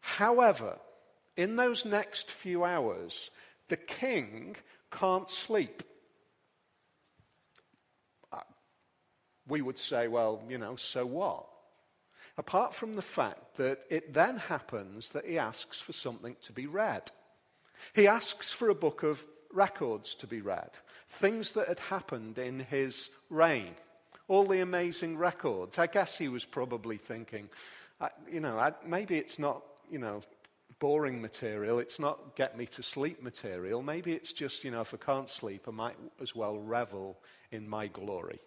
However, 0.00 0.76
in 1.38 1.56
those 1.56 1.86
next 1.86 2.30
few 2.30 2.62
hours, 2.62 3.30
the 3.68 3.78
king 3.78 4.56
can't 4.90 5.30
sleep. 5.30 5.82
We 9.48 9.62
would 9.62 9.78
say, 9.78 10.08
well, 10.08 10.42
you 10.48 10.58
know, 10.58 10.76
so 10.76 11.04
what? 11.06 11.46
Apart 12.38 12.74
from 12.74 12.94
the 12.94 13.02
fact 13.02 13.56
that 13.56 13.80
it 13.90 14.14
then 14.14 14.38
happens 14.38 15.10
that 15.10 15.26
he 15.26 15.38
asks 15.38 15.80
for 15.80 15.92
something 15.92 16.36
to 16.42 16.52
be 16.52 16.66
read. 16.66 17.10
He 17.94 18.06
asks 18.06 18.52
for 18.52 18.68
a 18.68 18.74
book 18.74 19.02
of 19.02 19.24
records 19.52 20.14
to 20.16 20.26
be 20.26 20.40
read, 20.40 20.70
things 21.08 21.52
that 21.52 21.68
had 21.68 21.80
happened 21.80 22.38
in 22.38 22.60
his 22.60 23.10
reign, 23.30 23.74
all 24.28 24.46
the 24.46 24.60
amazing 24.60 25.18
records. 25.18 25.78
I 25.78 25.86
guess 25.86 26.16
he 26.16 26.28
was 26.28 26.44
probably 26.44 26.98
thinking, 26.98 27.48
you 28.30 28.40
know, 28.40 28.72
maybe 28.86 29.18
it's 29.18 29.38
not, 29.38 29.62
you 29.90 29.98
know, 29.98 30.22
boring 30.78 31.20
material. 31.20 31.78
It's 31.78 31.98
not 31.98 32.36
get 32.36 32.56
me 32.56 32.66
to 32.66 32.82
sleep 32.82 33.22
material. 33.22 33.82
Maybe 33.82 34.12
it's 34.12 34.32
just, 34.32 34.64
you 34.64 34.70
know, 34.70 34.80
if 34.80 34.94
I 34.94 34.96
can't 34.96 35.28
sleep, 35.28 35.64
I 35.68 35.72
might 35.72 35.96
as 36.22 36.34
well 36.34 36.58
revel 36.58 37.18
in 37.50 37.68
my 37.68 37.88
glory. 37.88 38.40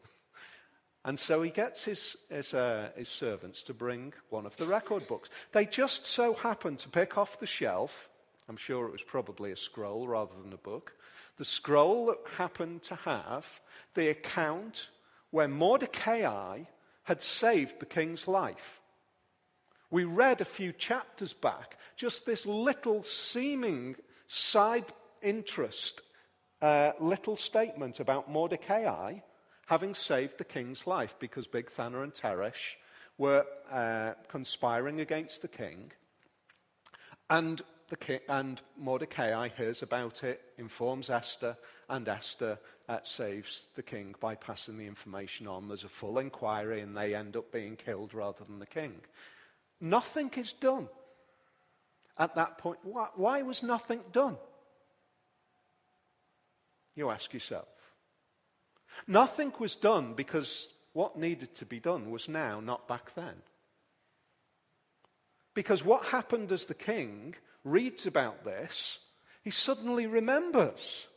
And 1.05 1.19
so 1.19 1.41
he 1.41 1.49
gets 1.49 1.83
his, 1.83 2.15
his, 2.29 2.53
uh, 2.53 2.89
his 2.95 3.09
servants 3.09 3.63
to 3.63 3.73
bring 3.73 4.13
one 4.29 4.45
of 4.45 4.55
the 4.55 4.65
record 4.65 5.05
books. 5.07 5.29
They 5.51 5.65
just 5.65 6.05
so 6.05 6.33
happen 6.33 6.77
to 6.77 6.89
pick 6.89 7.17
off 7.17 7.39
the 7.39 7.45
shelf. 7.45 8.09
I'm 8.47 8.57
sure 8.57 8.87
it 8.87 8.93
was 8.93 9.03
probably 9.03 9.51
a 9.51 9.57
scroll 9.57 10.07
rather 10.07 10.33
than 10.41 10.53
a 10.53 10.57
book. 10.57 10.93
The 11.37 11.45
scroll 11.45 12.05
that 12.07 12.19
happened 12.37 12.83
to 12.83 12.95
have 12.95 13.45
the 13.95 14.09
account 14.09 14.87
where 15.31 15.47
Mordecai 15.47 16.63
had 17.03 17.21
saved 17.21 17.79
the 17.79 17.85
king's 17.85 18.27
life. 18.27 18.79
We 19.91 20.05
read 20.05 20.39
a 20.39 20.45
few 20.45 20.71
chapters 20.71 21.33
back 21.33 21.77
just 21.97 22.25
this 22.25 22.45
little 22.45 23.03
seeming 23.03 23.95
side 24.27 24.85
interest, 25.21 26.01
uh, 26.61 26.93
little 26.99 27.35
statement 27.35 27.99
about 27.99 28.31
Mordecai 28.31 29.19
having 29.65 29.93
saved 29.93 30.37
the 30.37 30.43
king's 30.43 30.85
life 30.85 31.15
because 31.19 31.47
Bigthana 31.47 32.03
and 32.03 32.13
Teresh 32.13 32.75
were 33.17 33.45
uh, 33.71 34.13
conspiring 34.29 34.99
against 34.99 35.41
the 35.41 35.47
king. 35.47 35.91
And, 37.29 37.61
the 37.89 37.95
king, 37.95 38.19
and 38.27 38.61
Mordecai 38.77 39.49
hears 39.49 39.81
about 39.81 40.23
it, 40.23 40.41
informs 40.57 41.09
Esther, 41.09 41.55
and 41.89 42.07
Esther 42.07 42.59
uh, 42.89 42.99
saves 43.03 43.67
the 43.75 43.83
king 43.83 44.15
by 44.19 44.35
passing 44.35 44.77
the 44.77 44.87
information 44.87 45.47
on. 45.47 45.67
There's 45.67 45.83
a 45.83 45.89
full 45.89 46.19
inquiry, 46.19 46.81
and 46.81 46.95
they 46.95 47.15
end 47.15 47.37
up 47.37 47.51
being 47.51 47.75
killed 47.75 48.13
rather 48.13 48.43
than 48.43 48.59
the 48.59 48.67
king. 48.67 48.93
Nothing 49.79 50.31
is 50.35 50.53
done 50.53 50.89
at 52.17 52.35
that 52.35 52.57
point. 52.57 52.79
Why, 52.83 53.07
why 53.15 53.41
was 53.41 53.63
nothing 53.63 54.01
done? 54.11 54.37
You 56.95 57.09
ask 57.09 57.33
yourself. 57.33 57.67
Nothing 59.07 59.53
was 59.59 59.75
done 59.75 60.13
because 60.13 60.67
what 60.93 61.17
needed 61.17 61.55
to 61.55 61.65
be 61.65 61.79
done 61.79 62.11
was 62.11 62.29
now, 62.29 62.59
not 62.59 62.87
back 62.87 63.13
then. 63.15 63.35
Because 65.53 65.83
what 65.83 66.05
happened 66.05 66.51
as 66.51 66.65
the 66.65 66.73
king 66.73 67.35
reads 67.63 68.05
about 68.05 68.43
this, 68.43 68.99
he 69.43 69.51
suddenly 69.51 70.07
remembers. 70.07 71.07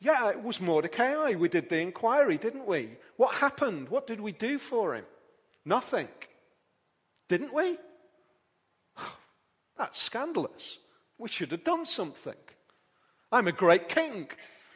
Yeah, 0.00 0.30
it 0.30 0.42
was 0.42 0.60
Mordecai. 0.60 1.34
We 1.34 1.48
did 1.48 1.68
the 1.68 1.78
inquiry, 1.78 2.38
didn't 2.38 2.66
we? 2.66 2.90
What 3.16 3.34
happened? 3.36 3.88
What 3.88 4.06
did 4.06 4.20
we 4.20 4.32
do 4.32 4.58
for 4.58 4.94
him? 4.94 5.04
Nothing. 5.64 6.08
Didn't 7.28 7.54
we? 7.54 7.78
That's 9.78 10.00
scandalous. 10.00 10.78
We 11.18 11.28
should 11.28 11.52
have 11.52 11.64
done 11.64 11.84
something. 11.84 12.34
I'm 13.32 13.48
a 13.48 13.52
great 13.52 13.88
king. 13.88 14.28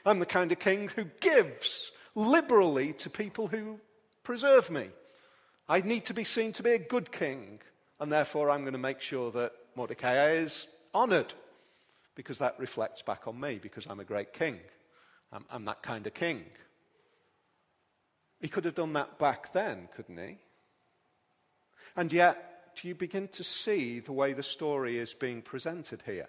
I'm 0.04 0.18
the 0.18 0.26
kind 0.26 0.50
of 0.50 0.58
king 0.58 0.88
who 0.88 1.04
gives 1.20 1.90
liberally 2.18 2.92
to 2.94 3.08
people 3.08 3.46
who 3.46 3.78
preserve 4.24 4.70
me. 4.70 4.88
I 5.68 5.80
need 5.82 6.06
to 6.06 6.14
be 6.14 6.24
seen 6.24 6.52
to 6.54 6.64
be 6.64 6.72
a 6.72 6.78
good 6.78 7.12
king, 7.12 7.60
and 8.00 8.10
therefore 8.10 8.50
I'm 8.50 8.62
going 8.62 8.72
to 8.72 8.78
make 8.78 9.00
sure 9.00 9.30
that 9.32 9.52
Mordecai 9.76 10.32
is 10.32 10.66
honored 10.92 11.32
because 12.16 12.38
that 12.38 12.58
reflects 12.58 13.02
back 13.02 13.28
on 13.28 13.38
me 13.38 13.60
because 13.62 13.86
I'm 13.86 14.00
a 14.00 14.04
great 14.04 14.32
king. 14.32 14.58
I'm, 15.32 15.44
I'm 15.48 15.64
that 15.66 15.82
kind 15.82 16.06
of 16.08 16.14
king. 16.14 16.44
He 18.40 18.48
could 18.48 18.64
have 18.64 18.74
done 18.74 18.94
that 18.94 19.18
back 19.20 19.52
then, 19.52 19.88
couldn't 19.94 20.18
he? 20.18 20.38
And 21.96 22.12
yet, 22.12 22.74
do 22.80 22.88
you 22.88 22.96
begin 22.96 23.28
to 23.28 23.44
see 23.44 24.00
the 24.00 24.12
way 24.12 24.32
the 24.32 24.42
story 24.42 24.98
is 24.98 25.14
being 25.14 25.42
presented 25.42 26.02
here? 26.04 26.28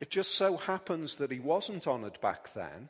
It 0.00 0.10
just 0.10 0.34
so 0.34 0.56
happens 0.56 1.16
that 1.16 1.30
he 1.30 1.38
wasn't 1.38 1.86
honored 1.86 2.20
back 2.20 2.54
then 2.54 2.88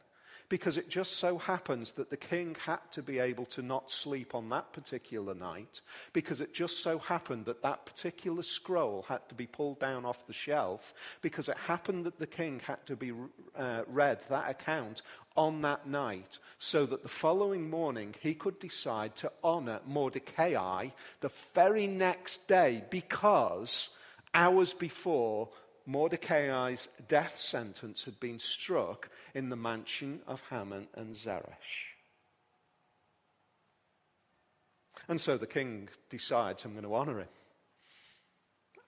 because 0.49 0.79
it 0.79 0.89
just 0.89 1.19
so 1.19 1.37
happens 1.39 1.93
that 1.93 2.11
the 2.11 2.17
king 2.17 2.57
had 2.65 2.81
to 2.93 3.03
be 3.03 3.19
able 3.19 3.45
to 3.47 3.63
not 3.63 3.91
sleep 3.91 4.35
on 4.35 4.49
that 4.49 4.73
particular 4.73 5.35
night 5.35 5.81
because 6.13 6.41
it 6.41 6.55
just 6.55 6.83
so 6.83 6.99
happened 6.99 7.45
that 7.45 7.63
that 7.63 7.85
particular 7.85 8.43
scroll 8.43 9.05
had 9.09 9.27
to 9.29 9.35
be 9.35 9.47
pulled 9.47 9.79
down 9.79 10.05
off 10.05 10.27
the 10.27 10.33
shelf 10.33 10.95
because 11.21 11.49
it 11.49 11.57
happened 11.57 12.05
that 12.05 12.19
the 12.19 12.27
king 12.27 12.61
had 12.67 12.85
to 12.87 12.97
be 12.97 13.13
uh, 13.57 13.83
read 13.89 14.19
that 14.31 14.49
account 14.51 15.03
on 15.37 15.63
that 15.63 15.87
night 15.87 16.39
so 16.59 16.87
that 16.87 17.03
the 17.03 17.09
following 17.09 17.71
morning 17.71 18.15
he 18.21 18.35
could 18.35 18.59
decide 18.59 19.15
to 19.17 19.31
honor 19.45 19.81
Mordecai 19.87 20.89
the 21.21 21.31
very 21.55 21.87
next 21.87 22.49
day 22.49 22.83
because 22.91 23.89
hours 24.35 24.75
before 24.75 25.49
Mordecai's 25.89 26.87
death 27.09 27.39
sentence 27.39 28.05
had 28.05 28.21
been 28.21 28.39
struck 28.39 29.09
in 29.35 29.49
the 29.49 29.57
mansion 29.57 30.21
of 30.27 30.43
Haman 30.51 30.87
and 30.95 31.17
Zeresh. 31.17 31.95
And 35.09 35.19
so 35.19 35.39
the 35.39 35.47
king 35.47 35.89
decides, 36.11 36.67
I'm 36.67 36.73
going 36.73 36.85
to 36.85 36.95
honor 36.95 37.21
him. 37.21 37.29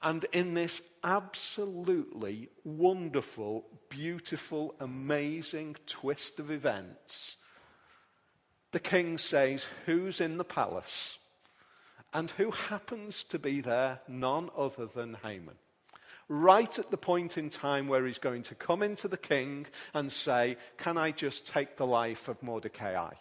And 0.03 0.27
in 0.35 0.53
this 0.53 0.83
absolutely 1.03 2.51
wonderful, 2.65 3.65
beautiful, 3.89 4.75
amazing 4.79 5.77
twist 5.87 6.39
of 6.39 6.51
events, 6.51 7.37
the 8.73 8.81
king 8.81 9.17
says, 9.17 9.67
Who's 9.87 10.21
in 10.21 10.37
the 10.37 10.45
palace? 10.45 11.17
And 12.13 12.31
who 12.33 12.51
happens 12.51 13.25
to 13.25 13.39
be 13.39 13.63
there? 13.63 14.01
None 14.07 14.51
other 14.55 14.85
than 14.85 15.17
Haman 15.23 15.57
right 16.31 16.79
at 16.79 16.93
the 16.93 16.97
point 16.97 17.37
in 17.37 17.51
time 17.51 17.89
where 17.89 18.07
he's 18.07 18.19
going 18.19 18.45
to 18.45 18.55
come 18.55 18.83
into 18.83 19.09
the 19.09 19.17
king 19.17 19.67
and 19.93 20.11
say, 20.11 20.57
Can 20.79 20.97
I 20.97 21.11
just 21.11 21.45
take 21.45 21.77
the 21.77 21.87
life 21.87 22.29
of 22.29 22.43
Mordecai? 22.43 23.13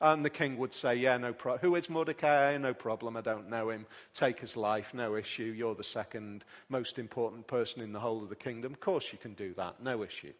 And 0.00 0.22
the 0.22 0.30
king 0.30 0.58
would 0.58 0.74
say, 0.74 0.94
Yeah, 0.94 1.16
no 1.16 1.32
problem. 1.32 1.62
Who 1.62 1.74
is 1.74 1.88
Mordecai? 1.88 2.56
No 2.58 2.74
problem. 2.74 3.16
I 3.16 3.22
don't 3.22 3.48
know 3.48 3.70
him. 3.70 3.86
Take 4.12 4.38
his 4.38 4.56
life. 4.56 4.92
No 4.92 5.16
issue. 5.16 5.54
You're 5.56 5.74
the 5.74 5.82
second 5.82 6.44
most 6.68 6.98
important 6.98 7.46
person 7.46 7.80
in 7.80 7.92
the 7.92 8.00
whole 8.00 8.22
of 8.22 8.28
the 8.28 8.36
kingdom. 8.36 8.74
Of 8.74 8.80
course 8.80 9.10
you 9.10 9.18
can 9.18 9.32
do 9.32 9.54
that. 9.54 9.82
No 9.82 10.02
issue. 10.02 10.34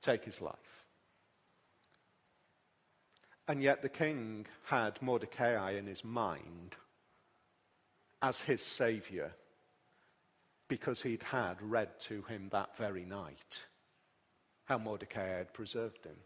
Take 0.00 0.24
his 0.24 0.40
life. 0.40 0.54
And 3.48 3.60
yet 3.60 3.82
the 3.82 3.88
king 3.88 4.46
had 4.64 5.02
Mordecai 5.02 5.72
in 5.72 5.86
his 5.86 6.04
mind 6.04 6.76
as 8.22 8.40
his 8.40 8.62
savior 8.62 9.32
because 10.68 11.02
he'd 11.02 11.22
had 11.22 11.60
read 11.60 11.98
to 12.00 12.22
him 12.22 12.48
that 12.52 12.76
very 12.76 13.04
night 13.04 13.58
how 14.68 14.78
Mordecai 14.78 15.26
had 15.26 15.54
preserved 15.54 16.04
him. 16.04 16.16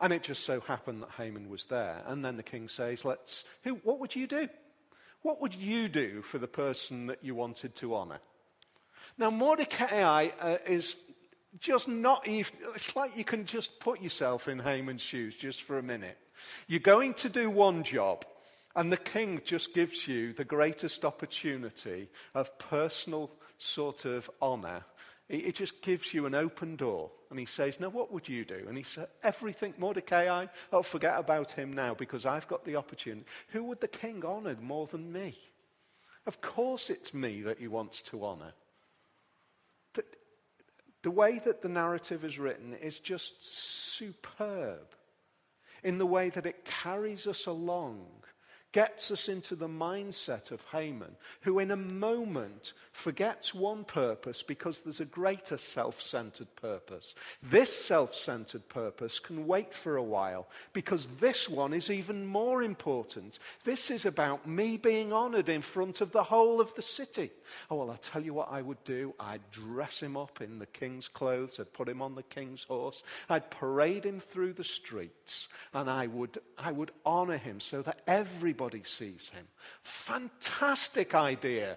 And 0.00 0.12
it 0.12 0.22
just 0.22 0.44
so 0.44 0.60
happened 0.60 1.02
that 1.02 1.10
Haman 1.10 1.48
was 1.48 1.66
there. 1.66 2.02
And 2.06 2.24
then 2.24 2.36
the 2.36 2.42
king 2.42 2.68
says, 2.68 3.04
Let's, 3.04 3.44
who, 3.62 3.74
what 3.84 4.00
would 4.00 4.16
you 4.16 4.26
do? 4.26 4.48
What 5.20 5.40
would 5.40 5.54
you 5.54 5.88
do 5.88 6.22
for 6.22 6.38
the 6.38 6.48
person 6.48 7.06
that 7.06 7.22
you 7.22 7.34
wanted 7.34 7.76
to 7.76 7.94
honor? 7.94 8.18
Now, 9.18 9.30
Mordecai 9.30 10.30
uh, 10.40 10.56
is 10.66 10.96
just 11.60 11.86
not 11.86 12.26
even, 12.26 12.52
it's 12.74 12.96
like 12.96 13.16
you 13.16 13.24
can 13.24 13.44
just 13.44 13.78
put 13.78 14.00
yourself 14.00 14.48
in 14.48 14.58
Haman's 14.58 15.02
shoes 15.02 15.36
just 15.36 15.62
for 15.62 15.78
a 15.78 15.82
minute. 15.82 16.18
You're 16.66 16.80
going 16.80 17.14
to 17.14 17.28
do 17.28 17.50
one 17.50 17.84
job, 17.84 18.24
and 18.74 18.90
the 18.90 18.96
king 18.96 19.42
just 19.44 19.74
gives 19.74 20.08
you 20.08 20.32
the 20.32 20.44
greatest 20.44 21.04
opportunity 21.04 22.08
of 22.34 22.58
personal 22.58 23.30
sort 23.62 24.04
of 24.04 24.30
honor. 24.40 24.84
It 25.28 25.54
just 25.54 25.80
gives 25.80 26.12
you 26.12 26.26
an 26.26 26.34
open 26.34 26.76
door. 26.76 27.10
And 27.30 27.38
he 27.38 27.46
says, 27.46 27.80
Now, 27.80 27.88
what 27.88 28.12
would 28.12 28.28
you 28.28 28.44
do? 28.44 28.66
And 28.68 28.76
he 28.76 28.82
said, 28.82 29.08
Everything, 29.22 29.72
Mordecai, 29.78 30.46
oh, 30.72 30.82
forget 30.82 31.18
about 31.18 31.52
him 31.52 31.72
now 31.72 31.94
because 31.94 32.26
I've 32.26 32.48
got 32.48 32.64
the 32.64 32.76
opportunity. 32.76 33.24
Who 33.48 33.64
would 33.64 33.80
the 33.80 33.88
king 33.88 34.24
honor 34.26 34.56
more 34.60 34.86
than 34.86 35.12
me? 35.12 35.38
Of 36.26 36.40
course, 36.40 36.90
it's 36.90 37.14
me 37.14 37.42
that 37.42 37.58
he 37.58 37.68
wants 37.68 38.02
to 38.02 38.24
honor. 38.24 38.52
The, 39.94 40.04
the 41.02 41.10
way 41.10 41.40
that 41.44 41.62
the 41.62 41.68
narrative 41.68 42.24
is 42.24 42.38
written 42.38 42.74
is 42.74 42.98
just 42.98 43.32
superb 43.94 44.86
in 45.82 45.98
the 45.98 46.06
way 46.06 46.28
that 46.30 46.46
it 46.46 46.64
carries 46.64 47.26
us 47.26 47.46
along 47.46 48.06
gets 48.72 49.10
us 49.10 49.28
into 49.28 49.54
the 49.54 49.68
mindset 49.68 50.50
of 50.50 50.60
Haman, 50.72 51.14
who 51.42 51.58
in 51.58 51.70
a 51.70 51.76
moment 51.76 52.72
forgets 52.92 53.54
one 53.54 53.84
purpose 53.84 54.42
because 54.42 54.80
there's 54.80 55.00
a 55.00 55.04
greater 55.04 55.58
self 55.58 56.00
centered 56.00 56.54
purpose. 56.56 57.14
This 57.42 57.74
self 57.74 58.14
centered 58.14 58.66
purpose 58.68 59.18
can 59.18 59.46
wait 59.46 59.74
for 59.74 59.96
a 59.96 60.02
while 60.02 60.48
because 60.72 61.06
this 61.20 61.48
one 61.48 61.74
is 61.74 61.90
even 61.90 62.26
more 62.26 62.62
important. 62.62 63.38
This 63.64 63.90
is 63.90 64.06
about 64.06 64.46
me 64.46 64.78
being 64.78 65.12
honored 65.12 65.48
in 65.48 65.62
front 65.62 66.00
of 66.00 66.12
the 66.12 66.22
whole 66.22 66.60
of 66.60 66.74
the 66.74 66.82
city. 66.82 67.30
Oh, 67.70 67.76
well, 67.76 67.90
I'll 67.90 67.96
tell 67.98 68.22
you 68.22 68.34
what 68.34 68.50
I 68.50 68.62
would 68.62 68.82
do. 68.84 69.14
I'd 69.20 69.50
dress 69.50 70.00
him 70.00 70.16
up 70.16 70.40
in 70.40 70.58
the 70.58 70.66
king's 70.66 71.08
clothes, 71.08 71.58
I'd 71.60 71.72
put 71.72 71.88
him 71.88 72.00
on 72.00 72.14
the 72.14 72.22
king's 72.22 72.64
horse, 72.64 73.02
I'd 73.28 73.50
parade 73.50 74.04
him 74.04 74.20
through 74.20 74.54
the 74.54 74.64
streets, 74.64 75.48
and 75.74 75.90
I 75.90 76.06
would, 76.06 76.38
I 76.58 76.72
would 76.72 76.92
honor 77.04 77.36
him 77.36 77.60
so 77.60 77.82
that 77.82 78.00
everybody 78.06 78.61
everybody 78.62 78.84
sees 78.84 79.28
him. 79.32 79.46
Fantastic 79.82 81.14
idea, 81.14 81.76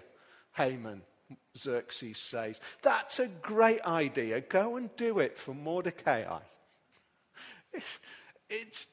Haman. 0.52 1.02
Xerxes 1.58 2.18
says, 2.18 2.60
That's 2.82 3.18
a 3.18 3.26
great 3.26 3.82
idea. 3.82 4.40
Go 4.40 4.76
and 4.76 4.94
do 4.96 5.18
it 5.18 5.36
for 5.36 5.54
Mordecai. 5.54 6.24
It's 8.48 8.86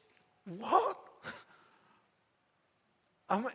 what? 0.45 0.97
I 3.29 3.35
mean, 3.35 3.51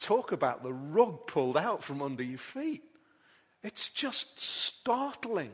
talk 0.00 0.32
about 0.32 0.62
the 0.62 0.72
rug 0.72 1.26
pulled 1.26 1.58
out 1.58 1.84
from 1.84 2.00
under 2.00 2.22
your 2.22 2.38
feet. 2.38 2.82
It's 3.62 3.90
just 3.90 4.40
startling. 4.40 5.52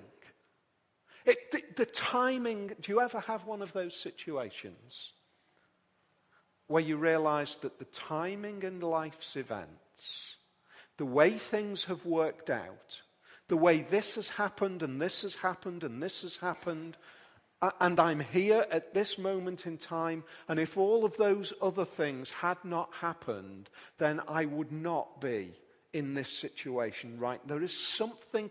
It, 1.27 1.51
the, 1.51 1.65
the 1.75 1.87
timing, 1.87 2.69
do 2.81 2.93
you 2.93 3.01
ever 3.01 3.19
have 3.19 3.47
one 3.47 3.63
of 3.63 3.73
those 3.73 3.97
situations 3.97 5.11
where 6.73 6.83
you 6.83 6.97
realize 6.97 7.57
that 7.57 7.79
the 7.79 7.85
timing 7.85 8.65
and 8.65 8.83
life's 8.83 9.37
events, 9.37 10.37
the 10.97 11.05
way 11.05 11.33
things 11.33 11.85
have 11.85 12.07
worked 12.07 12.49
out, 12.49 13.03
the 13.49 13.57
way 13.59 13.83
this 13.91 14.15
has 14.15 14.27
happened 14.27 14.83
and 14.83 14.99
this 14.99 15.21
has 15.21 15.35
happened 15.35 15.85
and 15.85 16.03
this 16.03 16.23
has 16.23 16.35
happened, 16.37 16.97
and 17.79 18.01
I'm 18.01 18.21
here 18.21 18.65
at 18.71 18.95
this 18.95 19.19
moment 19.19 19.67
in 19.67 19.77
time, 19.77 20.25
and 20.49 20.59
if 20.59 20.79
all 20.79 21.05
of 21.05 21.15
those 21.19 21.53
other 21.61 21.85
things 21.85 22.31
had 22.31 22.57
not 22.65 22.89
happened, 22.95 23.69
then 23.99 24.23
I 24.27 24.47
would 24.47 24.73
not 24.73 25.21
be 25.21 25.53
in 25.93 26.15
this 26.15 26.31
situation 26.31 27.19
right. 27.19 27.47
There 27.47 27.63
is 27.63 27.77
something 27.79 28.51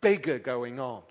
bigger 0.00 0.38
going 0.38 0.80
on. 0.80 1.02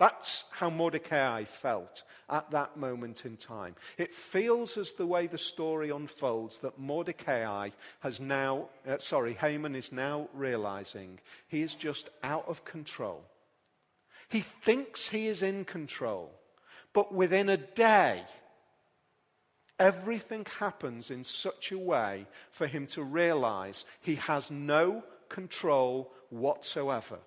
That's 0.00 0.44
how 0.50 0.70
Mordecai 0.70 1.44
felt 1.44 2.04
at 2.30 2.50
that 2.52 2.78
moment 2.78 3.26
in 3.26 3.36
time. 3.36 3.74
It 3.98 4.14
feels 4.14 4.78
as 4.78 4.92
the 4.92 5.04
way 5.04 5.26
the 5.26 5.36
story 5.36 5.90
unfolds 5.90 6.56
that 6.62 6.78
Mordecai 6.78 7.68
has 8.00 8.18
now, 8.18 8.70
uh, 8.88 8.96
sorry, 8.96 9.34
Haman 9.34 9.76
is 9.76 9.92
now 9.92 10.30
realizing 10.32 11.20
he 11.48 11.60
is 11.60 11.74
just 11.74 12.08
out 12.22 12.48
of 12.48 12.64
control. 12.64 13.22
He 14.30 14.40
thinks 14.40 15.06
he 15.06 15.28
is 15.28 15.42
in 15.42 15.66
control, 15.66 16.32
but 16.94 17.12
within 17.12 17.50
a 17.50 17.58
day, 17.58 18.24
everything 19.78 20.46
happens 20.58 21.10
in 21.10 21.24
such 21.24 21.72
a 21.72 21.78
way 21.78 22.26
for 22.52 22.66
him 22.66 22.86
to 22.86 23.02
realize 23.02 23.84
he 24.00 24.14
has 24.14 24.50
no 24.50 25.04
control 25.28 26.10
whatsoever 26.30 27.18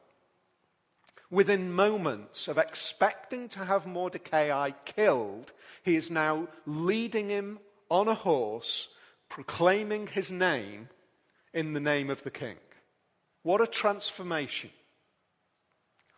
within 1.34 1.74
moments 1.74 2.48
of 2.48 2.60
expecting 2.60 3.50
to 3.50 3.66
have 3.66 3.88
Mordecai 3.88 4.70
killed, 4.86 5.52
he 5.82 5.96
is 5.96 6.12
now 6.12 6.48
leading 6.68 7.28
him 7.28 7.58
on 7.90 8.08
a 8.08 8.14
horse, 8.14 8.88
proclaiming 9.30 10.06
his 10.06 10.30
name 10.30 10.88
in 11.52 11.74
the 11.74 11.80
name 11.80 12.12
of 12.12 12.22
the 12.22 12.30
king. 12.30 12.56
What 13.42 13.62
a 13.62 13.68
transformation. 13.68 14.70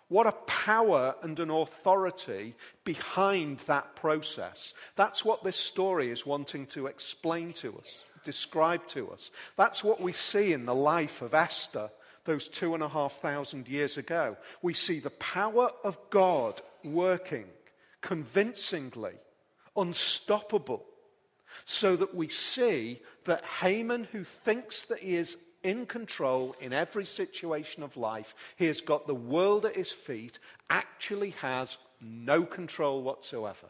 What 0.09 0.27
a 0.27 0.33
power 0.33 1.15
and 1.23 1.39
an 1.39 1.49
authority 1.49 2.53
behind 2.83 3.59
that 3.67 3.95
process. 3.95 4.73
That's 4.97 5.23
what 5.23 5.45
this 5.45 5.55
story 5.55 6.11
is 6.11 6.25
wanting 6.25 6.67
to 6.67 6.87
explain 6.87 7.53
to 7.53 7.77
us, 7.77 7.87
describe 8.25 8.85
to 8.87 9.11
us. 9.11 9.31
That's 9.55 9.81
what 9.81 10.01
we 10.01 10.11
see 10.11 10.51
in 10.51 10.65
the 10.65 10.75
life 10.75 11.21
of 11.21 11.33
Esther 11.33 11.89
those 12.25 12.47
two 12.47 12.73
and 12.73 12.83
a 12.83 12.89
half 12.89 13.13
thousand 13.21 13.67
years 13.67 13.97
ago. 13.97 14.35
We 14.61 14.73
see 14.73 14.99
the 14.99 15.11
power 15.11 15.69
of 15.83 15.97
God 16.09 16.61
working 16.83 17.45
convincingly, 18.01 19.13
unstoppable, 19.75 20.85
so 21.63 21.95
that 21.95 22.13
we 22.13 22.27
see 22.27 23.01
that 23.25 23.45
Haman, 23.45 24.07
who 24.11 24.23
thinks 24.23 24.83
that 24.83 24.99
he 24.99 25.15
is 25.15 25.37
in 25.63 25.85
control 25.85 26.55
in 26.59 26.73
every 26.73 27.05
situation 27.05 27.81
of 27.81 27.97
life, 27.97 28.35
he 28.55 28.65
has 28.65 28.81
got 28.81 29.07
the 29.07 29.15
world 29.15 29.65
at 29.65 29.75
his 29.75 29.91
feet, 29.91 30.37
actually 30.69 31.31
has 31.31 31.77
no 31.99 32.43
control 32.43 33.01
whatsoever. 33.01 33.67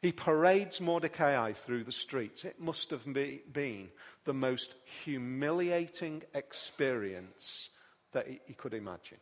He 0.00 0.12
parades 0.12 0.80
Mordecai 0.80 1.52
through 1.52 1.84
the 1.84 1.92
streets. 1.92 2.44
It 2.44 2.60
must 2.60 2.90
have 2.90 3.04
been 3.04 3.88
the 4.24 4.32
most 4.32 4.74
humiliating 5.04 6.22
experience 6.34 7.70
that 8.12 8.28
he 8.46 8.54
could 8.54 8.74
imagine. 8.74 9.18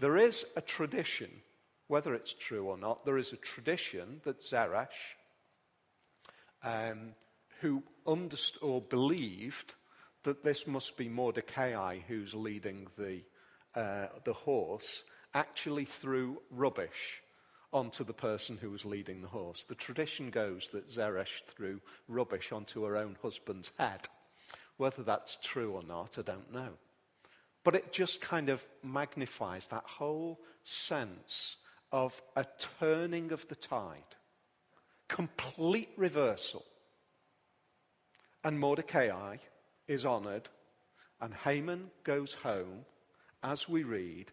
There 0.00 0.18
is 0.18 0.44
a 0.56 0.60
tradition, 0.60 1.30
whether 1.88 2.14
it's 2.14 2.34
true 2.34 2.66
or 2.66 2.76
not, 2.76 3.06
there 3.06 3.16
is 3.16 3.32
a 3.32 3.36
tradition 3.36 4.20
that 4.24 4.42
Zeresh, 4.42 5.16
um, 6.62 7.14
who 7.60 7.82
understood 8.06 8.62
or 8.62 8.82
believed 8.82 9.72
that 10.24 10.44
this 10.44 10.66
must 10.66 10.98
be 10.98 11.08
Mordecai 11.08 11.98
who's 12.06 12.34
leading 12.34 12.88
the, 12.98 13.22
uh, 13.74 14.08
the 14.24 14.32
horse, 14.34 15.02
actually 15.32 15.86
threw 15.86 16.42
rubbish 16.50 17.22
onto 17.74 18.04
the 18.04 18.14
person 18.14 18.56
who 18.56 18.70
was 18.70 18.84
leading 18.84 19.20
the 19.20 19.28
horse. 19.28 19.64
The 19.64 19.74
tradition 19.74 20.30
goes 20.30 20.70
that 20.72 20.88
Zeresh 20.88 21.42
threw 21.48 21.80
rubbish 22.08 22.52
onto 22.52 22.84
her 22.84 22.96
own 22.96 23.16
husband's 23.20 23.72
head. 23.76 24.08
Whether 24.76 25.02
that's 25.02 25.36
true 25.42 25.72
or 25.72 25.82
not, 25.82 26.16
I 26.16 26.22
don't 26.22 26.52
know. 26.52 26.70
But 27.64 27.74
it 27.74 27.92
just 27.92 28.20
kind 28.20 28.48
of 28.48 28.64
magnifies 28.84 29.66
that 29.68 29.84
whole 29.86 30.38
sense 30.62 31.56
of 31.90 32.20
a 32.36 32.46
turning 32.78 33.32
of 33.32 33.46
the 33.48 33.56
tide, 33.56 34.14
complete 35.08 35.90
reversal. 35.96 36.64
And 38.44 38.58
Mordecai 38.60 39.36
is 39.88 40.04
honored, 40.04 40.48
and 41.20 41.34
Haman 41.34 41.90
goes 42.04 42.34
home, 42.34 42.84
as 43.42 43.68
we 43.68 43.82
read, 43.82 44.30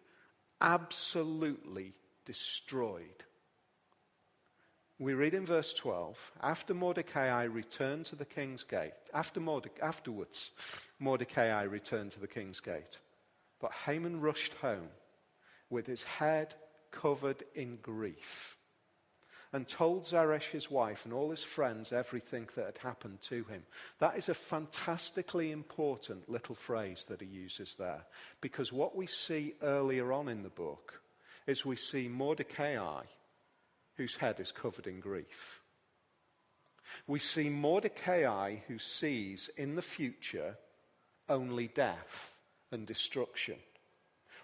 absolutely 0.60 1.94
destroyed 2.24 3.24
we 5.02 5.14
read 5.14 5.34
in 5.34 5.44
verse 5.44 5.74
12 5.74 6.16
after 6.42 6.74
Mordecai 6.74 7.44
returned 7.44 8.06
to 8.06 8.16
the 8.16 8.24
king's 8.24 8.62
gate, 8.62 8.92
after 9.12 9.40
Morde- 9.40 9.70
afterwards, 9.82 10.50
Mordecai 10.98 11.62
returned 11.62 12.12
to 12.12 12.20
the 12.20 12.28
king's 12.28 12.60
gate. 12.60 12.98
But 13.60 13.72
Haman 13.72 14.20
rushed 14.20 14.54
home 14.54 14.88
with 15.70 15.86
his 15.86 16.02
head 16.02 16.54
covered 16.90 17.42
in 17.54 17.78
grief 17.82 18.56
and 19.52 19.68
told 19.68 20.06
Zeresh, 20.06 20.50
his 20.50 20.70
wife, 20.70 21.04
and 21.04 21.12
all 21.12 21.30
his 21.30 21.42
friends 21.42 21.92
everything 21.92 22.48
that 22.54 22.64
had 22.64 22.78
happened 22.78 23.20
to 23.22 23.44
him. 23.44 23.62
That 23.98 24.16
is 24.16 24.28
a 24.28 24.34
fantastically 24.34 25.50
important 25.50 26.28
little 26.28 26.54
phrase 26.54 27.04
that 27.08 27.20
he 27.20 27.26
uses 27.26 27.74
there 27.78 28.04
because 28.40 28.72
what 28.72 28.96
we 28.96 29.06
see 29.06 29.54
earlier 29.62 30.12
on 30.12 30.28
in 30.28 30.42
the 30.42 30.48
book 30.48 31.02
is 31.46 31.66
we 31.66 31.76
see 31.76 32.08
Mordecai 32.08 32.76
whose 33.96 34.16
head 34.16 34.40
is 34.40 34.52
covered 34.52 34.86
in 34.86 35.00
grief. 35.00 35.60
We 37.06 37.18
see 37.18 37.48
Mordecai 37.48 38.56
who 38.68 38.78
sees 38.78 39.50
in 39.56 39.74
the 39.74 39.82
future 39.82 40.56
only 41.28 41.68
death 41.68 42.36
and 42.70 42.86
destruction. 42.86 43.56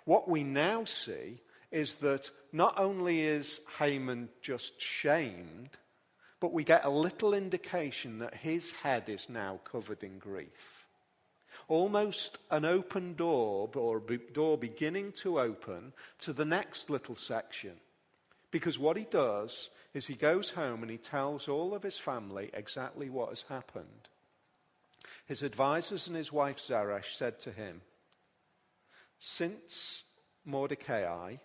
What 0.04 0.28
we 0.28 0.42
now 0.42 0.84
see 0.84 1.40
is 1.70 1.94
that 1.96 2.30
not 2.52 2.78
only 2.78 3.22
is 3.22 3.60
Haman 3.78 4.30
just 4.40 4.80
shamed, 4.80 5.70
but 6.40 6.52
we 6.52 6.64
get 6.64 6.84
a 6.84 6.90
little 6.90 7.34
indication 7.34 8.20
that 8.20 8.34
his 8.34 8.70
head 8.70 9.08
is 9.08 9.28
now 9.28 9.60
covered 9.70 10.02
in 10.02 10.18
grief. 10.18 10.86
Almost 11.66 12.38
an 12.50 12.64
open 12.64 13.14
door, 13.14 13.68
or 13.74 14.00
door 14.32 14.56
beginning 14.56 15.12
to 15.12 15.40
open 15.40 15.92
to 16.20 16.32
the 16.32 16.44
next 16.44 16.88
little 16.88 17.16
section 17.16 17.72
because 18.50 18.78
what 18.78 18.96
he 18.96 19.04
does 19.04 19.70
is 19.94 20.06
he 20.06 20.14
goes 20.14 20.50
home 20.50 20.82
and 20.82 20.90
he 20.90 20.98
tells 20.98 21.48
all 21.48 21.74
of 21.74 21.82
his 21.82 21.98
family 21.98 22.50
exactly 22.54 23.10
what 23.10 23.30
has 23.30 23.44
happened. 23.48 24.08
His 25.26 25.42
advisors 25.42 26.06
and 26.06 26.16
his 26.16 26.32
wife 26.32 26.58
Zeresh 26.58 27.16
said 27.16 27.38
to 27.40 27.52
him, 27.52 27.82
Since 29.18 30.02
Mordecai, 30.44 31.36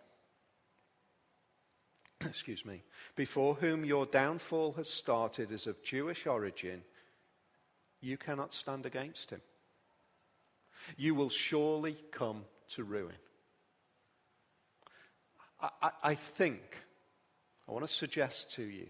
excuse 2.26 2.66
me, 2.66 2.84
before 3.16 3.56
whom 3.56 3.84
your 3.84 4.06
downfall 4.06 4.74
has 4.74 4.90
started 4.90 5.52
is 5.52 5.68
of 5.68 5.84
Jewish 5.84 6.26
origin, 6.26 6.84
you 8.00 8.18
cannot 8.18 8.54
stand 8.54 8.86
against 8.86 9.30
him. 9.30 9.42
You 10.98 11.16
will 11.16 11.30
surely 11.30 11.98
come 12.12 12.44
to 12.76 12.84
ruin. 12.84 13.16
I, 15.60 15.70
I, 15.82 15.92
I 16.04 16.16
think 16.16 16.62
I 17.68 17.72
want 17.72 17.88
to 17.88 17.94
suggest 17.94 18.52
to 18.54 18.64
you 18.64 18.88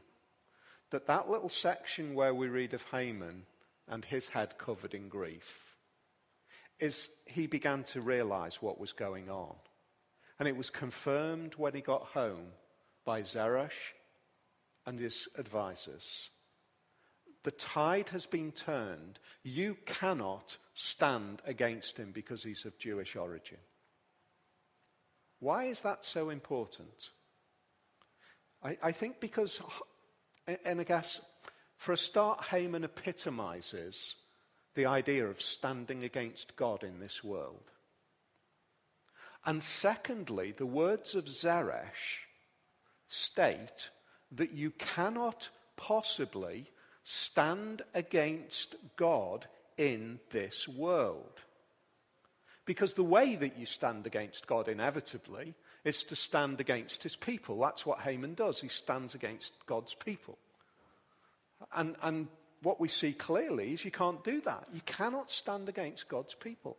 that 0.91 1.07
that 1.07 1.29
little 1.29 1.49
section 1.49 2.15
where 2.15 2.33
we 2.33 2.47
read 2.47 2.73
of 2.73 2.83
Haman 2.91 3.45
and 3.87 4.05
his 4.05 4.27
head 4.27 4.57
covered 4.57 4.93
in 4.93 5.09
grief 5.09 5.75
is 6.79 7.09
he 7.25 7.47
began 7.47 7.83
to 7.83 8.01
realize 8.01 8.61
what 8.61 8.79
was 8.79 8.93
going 8.93 9.29
on. 9.29 9.55
And 10.39 10.47
it 10.47 10.57
was 10.57 10.69
confirmed 10.69 11.53
when 11.55 11.73
he 11.73 11.81
got 11.81 12.03
home 12.03 12.47
by 13.05 13.21
Zeresh 13.21 13.93
and 14.85 14.99
his 14.99 15.27
advisors. 15.37 16.29
The 17.43 17.51
tide 17.51 18.09
has 18.09 18.25
been 18.25 18.51
turned. 18.51 19.19
You 19.43 19.77
cannot 19.85 20.57
stand 20.73 21.41
against 21.45 21.97
him 21.97 22.11
because 22.11 22.43
he's 22.43 22.65
of 22.65 22.77
Jewish 22.77 23.15
origin. 23.15 23.57
Why 25.39 25.65
is 25.65 25.81
that 25.81 26.05
so 26.05 26.29
important? 26.29 27.09
I, 28.63 28.77
I 28.81 28.91
think 28.91 29.19
because, 29.19 29.59
and 30.65 30.79
I 30.79 30.83
guess, 30.83 31.19
for 31.77 31.91
a 31.91 31.97
start, 31.97 32.43
Haman 32.45 32.83
epitomizes 32.83 34.15
the 34.75 34.85
idea 34.85 35.27
of 35.27 35.41
standing 35.41 36.03
against 36.03 36.55
God 36.55 36.83
in 36.83 36.99
this 36.99 37.23
world. 37.23 37.71
And 39.45 39.61
secondly, 39.61 40.53
the 40.55 40.65
words 40.65 41.15
of 41.15 41.27
Zeresh 41.27 42.25
state 43.09 43.89
that 44.31 44.53
you 44.53 44.71
cannot 44.71 45.49
possibly 45.75 46.71
stand 47.03 47.81
against 47.93 48.75
God 48.95 49.45
in 49.77 50.19
this 50.31 50.67
world. 50.67 51.41
Because 52.65 52.93
the 52.93 53.03
way 53.03 53.35
that 53.35 53.57
you 53.57 53.65
stand 53.65 54.07
against 54.07 54.47
God 54.47 54.67
inevitably 54.67 55.53
is 55.83 56.03
to 56.03 56.15
stand 56.15 56.61
against 56.61 57.03
his 57.03 57.15
people. 57.15 57.59
That's 57.59 57.85
what 57.85 57.99
Haman 57.99 58.35
does. 58.35 58.59
He 58.59 58.69
stands 58.69 59.15
against 59.15 59.51
God's 59.65 59.93
people. 59.93 60.37
And, 61.75 61.95
and 62.01 62.27
what 62.61 62.79
we 62.79 62.87
see 62.87 63.13
clearly 63.13 63.73
is 63.73 63.83
you 63.83 63.91
can't 63.91 64.23
do 64.23 64.41
that. 64.41 64.67
You 64.73 64.81
cannot 64.85 65.29
stand 65.29 65.67
against 65.67 66.07
God's 66.07 66.33
people. 66.33 66.77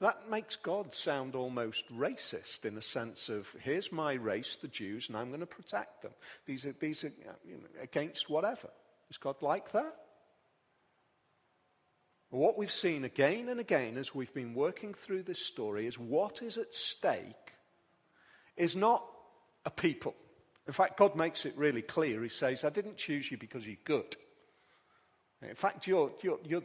That 0.00 0.30
makes 0.30 0.56
God 0.56 0.94
sound 0.94 1.34
almost 1.34 1.84
racist 1.92 2.64
in 2.64 2.74
the 2.74 2.82
sense 2.82 3.28
of 3.28 3.46
here's 3.60 3.92
my 3.92 4.14
race, 4.14 4.56
the 4.56 4.68
Jews, 4.68 5.08
and 5.08 5.16
I'm 5.16 5.28
going 5.28 5.40
to 5.40 5.46
protect 5.46 6.02
them. 6.02 6.12
These 6.46 6.64
are, 6.64 6.74
these 6.80 7.04
are 7.04 7.12
you 7.46 7.54
know, 7.54 7.82
against 7.82 8.30
whatever. 8.30 8.70
Is 9.10 9.18
God 9.18 9.36
like 9.42 9.72
that? 9.72 9.94
What 12.34 12.58
we've 12.58 12.72
seen 12.72 13.04
again 13.04 13.48
and 13.48 13.60
again 13.60 13.96
as 13.96 14.12
we've 14.12 14.34
been 14.34 14.54
working 14.54 14.92
through 14.92 15.22
this 15.22 15.38
story 15.38 15.86
is 15.86 15.96
what 16.00 16.42
is 16.42 16.58
at 16.58 16.74
stake 16.74 17.52
is 18.56 18.74
not 18.74 19.06
a 19.64 19.70
people. 19.70 20.16
In 20.66 20.72
fact, 20.72 20.98
God 20.98 21.14
makes 21.14 21.46
it 21.46 21.56
really 21.56 21.80
clear. 21.80 22.24
He 22.24 22.28
says, 22.28 22.64
I 22.64 22.70
didn't 22.70 22.96
choose 22.96 23.30
you 23.30 23.38
because 23.38 23.64
you're 23.64 23.76
good. 23.84 24.16
In 25.48 25.54
fact, 25.54 25.86
you're, 25.86 26.10
you're, 26.22 26.40
you're, 26.44 26.64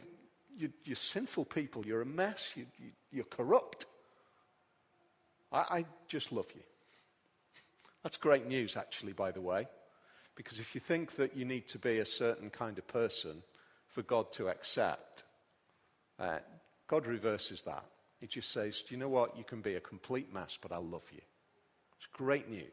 you're, 0.56 0.70
you're 0.82 0.96
sinful 0.96 1.44
people. 1.44 1.86
You're 1.86 2.02
a 2.02 2.06
mess. 2.06 2.48
You, 2.56 2.66
you, 2.76 2.90
you're 3.12 3.24
corrupt. 3.24 3.86
I, 5.52 5.58
I 5.70 5.84
just 6.08 6.32
love 6.32 6.46
you. 6.52 6.62
That's 8.02 8.16
great 8.16 8.48
news, 8.48 8.76
actually, 8.76 9.12
by 9.12 9.30
the 9.30 9.40
way. 9.40 9.68
Because 10.34 10.58
if 10.58 10.74
you 10.74 10.80
think 10.80 11.14
that 11.14 11.36
you 11.36 11.44
need 11.44 11.68
to 11.68 11.78
be 11.78 12.00
a 12.00 12.06
certain 12.06 12.50
kind 12.50 12.76
of 12.76 12.88
person 12.88 13.44
for 13.86 14.02
God 14.02 14.32
to 14.32 14.48
accept, 14.48 15.22
uh, 16.20 16.38
God 16.86 17.06
reverses 17.06 17.62
that. 17.62 17.84
He 18.20 18.26
just 18.26 18.52
says, 18.52 18.82
Do 18.86 18.94
you 18.94 19.00
know 19.00 19.08
what? 19.08 19.36
You 19.36 19.44
can 19.44 19.62
be 19.62 19.74
a 19.74 19.80
complete 19.80 20.32
mess, 20.32 20.58
but 20.60 20.72
I 20.72 20.76
love 20.76 21.04
you. 21.12 21.22
It's 21.98 22.08
great 22.12 22.48
news. 22.48 22.64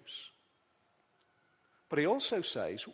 But 1.89 1.99
he 1.99 2.05
also 2.05 2.41
says, 2.41 2.85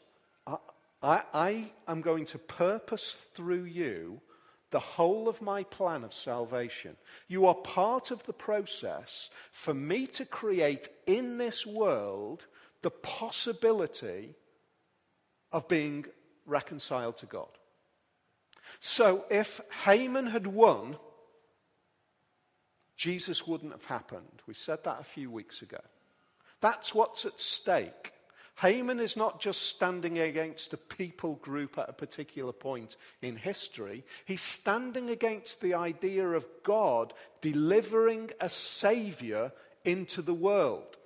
I, 0.46 0.58
I, 1.02 1.24
I 1.34 1.72
am 1.88 2.02
going 2.02 2.26
to 2.28 2.38
purpose 2.38 3.16
through 3.36 3.63
you 3.63 4.22
the 4.70 4.80
whole 4.80 5.30
of 5.30 5.42
my 5.42 5.63
plan 5.63 6.04
of 6.04 6.13
salvation. 6.13 6.96
You 7.28 7.46
are 7.46 7.54
part 7.54 8.12
of 8.12 8.24
the 8.24 8.34
process 8.34 9.30
for 9.52 9.74
me 9.74 10.08
to 10.08 10.26
create 10.26 10.89
in 11.06 11.38
this 11.38 11.66
world 11.66 12.46
the 12.82 12.89
possibility 12.89 14.36
of 15.52 15.68
being 15.68 16.06
reconciled 16.46 17.18
to 17.18 17.28
God. 17.28 17.50
So 18.80 19.26
if 19.30 19.62
Haman 19.86 20.28
had 20.28 20.47
won, 20.47 20.97
Jesus 22.97 23.47
wouldn't 23.47 23.71
have 23.71 23.86
happened. 23.86 24.41
We 24.47 24.54
said 24.54 24.84
that 24.84 24.99
a 24.99 25.04
few 25.04 25.30
weeks 25.30 25.62
ago. 25.62 25.80
That's 26.62 26.93
what's 26.93 27.26
at 27.26 27.39
stake. 27.39 28.13
Haman 28.62 28.99
is 28.99 29.17
not 29.17 29.41
just 29.41 29.63
standing 29.63 30.19
against 30.19 30.73
a 30.73 30.78
people 30.78 31.36
group 31.36 31.78
at 31.78 31.89
a 31.89 31.93
particular 31.93 32.54
point 32.54 32.95
in 33.21 33.36
history. 33.36 34.06
He's 34.26 34.41
standing 34.41 35.10
against 35.10 35.60
the 35.60 35.73
idea 35.73 36.28
of 36.28 36.45
God 36.63 37.13
delivering 37.41 38.30
a 38.39 38.49
savior 38.49 39.52
into 39.84 40.21
the 40.21 40.34
world. 40.34 40.97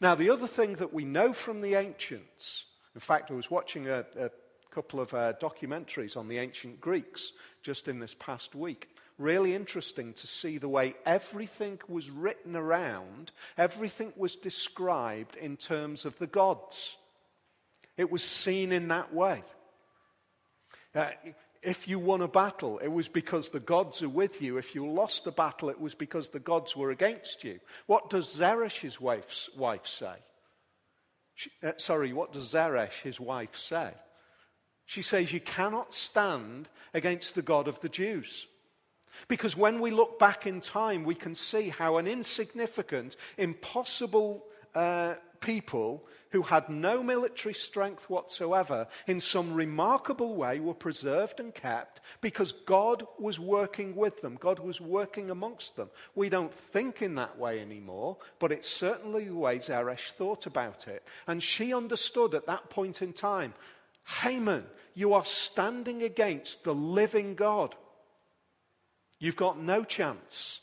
Now, 0.00 0.14
the 0.14 0.30
other 0.30 0.46
thing 0.46 0.74
that 0.76 0.92
we 0.92 1.04
know 1.04 1.32
from 1.32 1.60
the 1.60 1.74
ancients, 1.74 2.64
in 2.94 3.00
fact, 3.00 3.30
I 3.30 3.34
was 3.34 3.50
watching 3.50 3.88
a, 3.88 4.04
a 4.18 4.30
couple 4.74 5.00
of 5.00 5.14
uh, 5.14 5.34
documentaries 5.40 6.16
on 6.16 6.28
the 6.28 6.38
ancient 6.38 6.80
Greeks 6.80 7.32
just 7.62 7.88
in 7.88 8.00
this 8.00 8.14
past 8.18 8.54
week 8.54 8.88
really 9.18 9.54
interesting 9.54 10.12
to 10.14 10.26
see 10.26 10.58
the 10.58 10.68
way 10.68 10.94
everything 11.06 11.78
was 11.88 12.10
written 12.10 12.56
around, 12.56 13.30
everything 13.56 14.12
was 14.16 14.34
described 14.36 15.36
in 15.36 15.56
terms 15.56 16.04
of 16.04 16.18
the 16.18 16.26
gods. 16.26 16.96
It 17.96 18.10
was 18.10 18.24
seen 18.24 18.72
in 18.72 18.88
that 18.88 19.14
way. 19.14 19.44
Uh, 20.94 21.10
if 21.62 21.88
you 21.88 21.98
won 21.98 22.20
a 22.20 22.28
battle, 22.28 22.78
it 22.78 22.88
was 22.88 23.08
because 23.08 23.48
the 23.48 23.60
gods 23.60 24.02
are 24.02 24.08
with 24.08 24.42
you. 24.42 24.58
If 24.58 24.74
you 24.74 24.86
lost 24.86 25.26
a 25.26 25.32
battle, 25.32 25.70
it 25.70 25.80
was 25.80 25.94
because 25.94 26.28
the 26.28 26.40
gods 26.40 26.76
were 26.76 26.90
against 26.90 27.44
you. 27.44 27.60
What 27.86 28.10
does 28.10 28.36
Zeresh's 28.36 29.00
wife, 29.00 29.48
wife 29.56 29.86
say? 29.86 30.14
She, 31.34 31.50
uh, 31.62 31.72
sorry, 31.78 32.12
what 32.12 32.32
does 32.32 32.52
Zeresh, 32.52 33.00
his 33.02 33.18
wife, 33.18 33.56
say? 33.56 33.92
She 34.86 35.02
says, 35.02 35.32
You 35.32 35.40
cannot 35.40 35.94
stand 35.94 36.68
against 36.92 37.34
the 37.34 37.42
God 37.42 37.68
of 37.68 37.80
the 37.80 37.88
Jews. 37.88 38.46
Because 39.28 39.56
when 39.56 39.80
we 39.80 39.90
look 39.90 40.18
back 40.18 40.46
in 40.46 40.60
time, 40.60 41.04
we 41.04 41.14
can 41.14 41.34
see 41.34 41.68
how 41.68 41.98
an 41.98 42.06
insignificant, 42.06 43.16
impossible 43.38 44.44
uh, 44.74 45.14
people 45.40 46.04
who 46.30 46.42
had 46.42 46.68
no 46.68 47.00
military 47.00 47.54
strength 47.54 48.10
whatsoever, 48.10 48.88
in 49.06 49.20
some 49.20 49.54
remarkable 49.54 50.34
way, 50.34 50.58
were 50.58 50.74
preserved 50.74 51.38
and 51.38 51.54
kept 51.54 52.00
because 52.20 52.50
God 52.50 53.06
was 53.20 53.38
working 53.38 53.94
with 53.94 54.20
them. 54.20 54.36
God 54.40 54.58
was 54.58 54.80
working 54.80 55.30
amongst 55.30 55.76
them. 55.76 55.90
We 56.16 56.28
don't 56.28 56.52
think 56.52 57.02
in 57.02 57.14
that 57.16 57.38
way 57.38 57.60
anymore, 57.60 58.16
but 58.40 58.50
it's 58.50 58.68
certainly 58.68 59.26
the 59.26 59.36
way 59.36 59.58
Zeresh 59.58 60.10
thought 60.12 60.46
about 60.46 60.88
it. 60.88 61.04
And 61.28 61.40
she 61.40 61.72
understood 61.72 62.34
at 62.34 62.46
that 62.46 62.68
point 62.68 63.00
in 63.00 63.12
time 63.12 63.54
Haman, 64.04 64.64
you 64.94 65.14
are 65.14 65.24
standing 65.24 66.02
against 66.02 66.64
the 66.64 66.74
living 66.74 67.34
God. 67.34 67.74
You've 69.18 69.36
got 69.36 69.58
no 69.58 69.84
chance. 69.84 70.60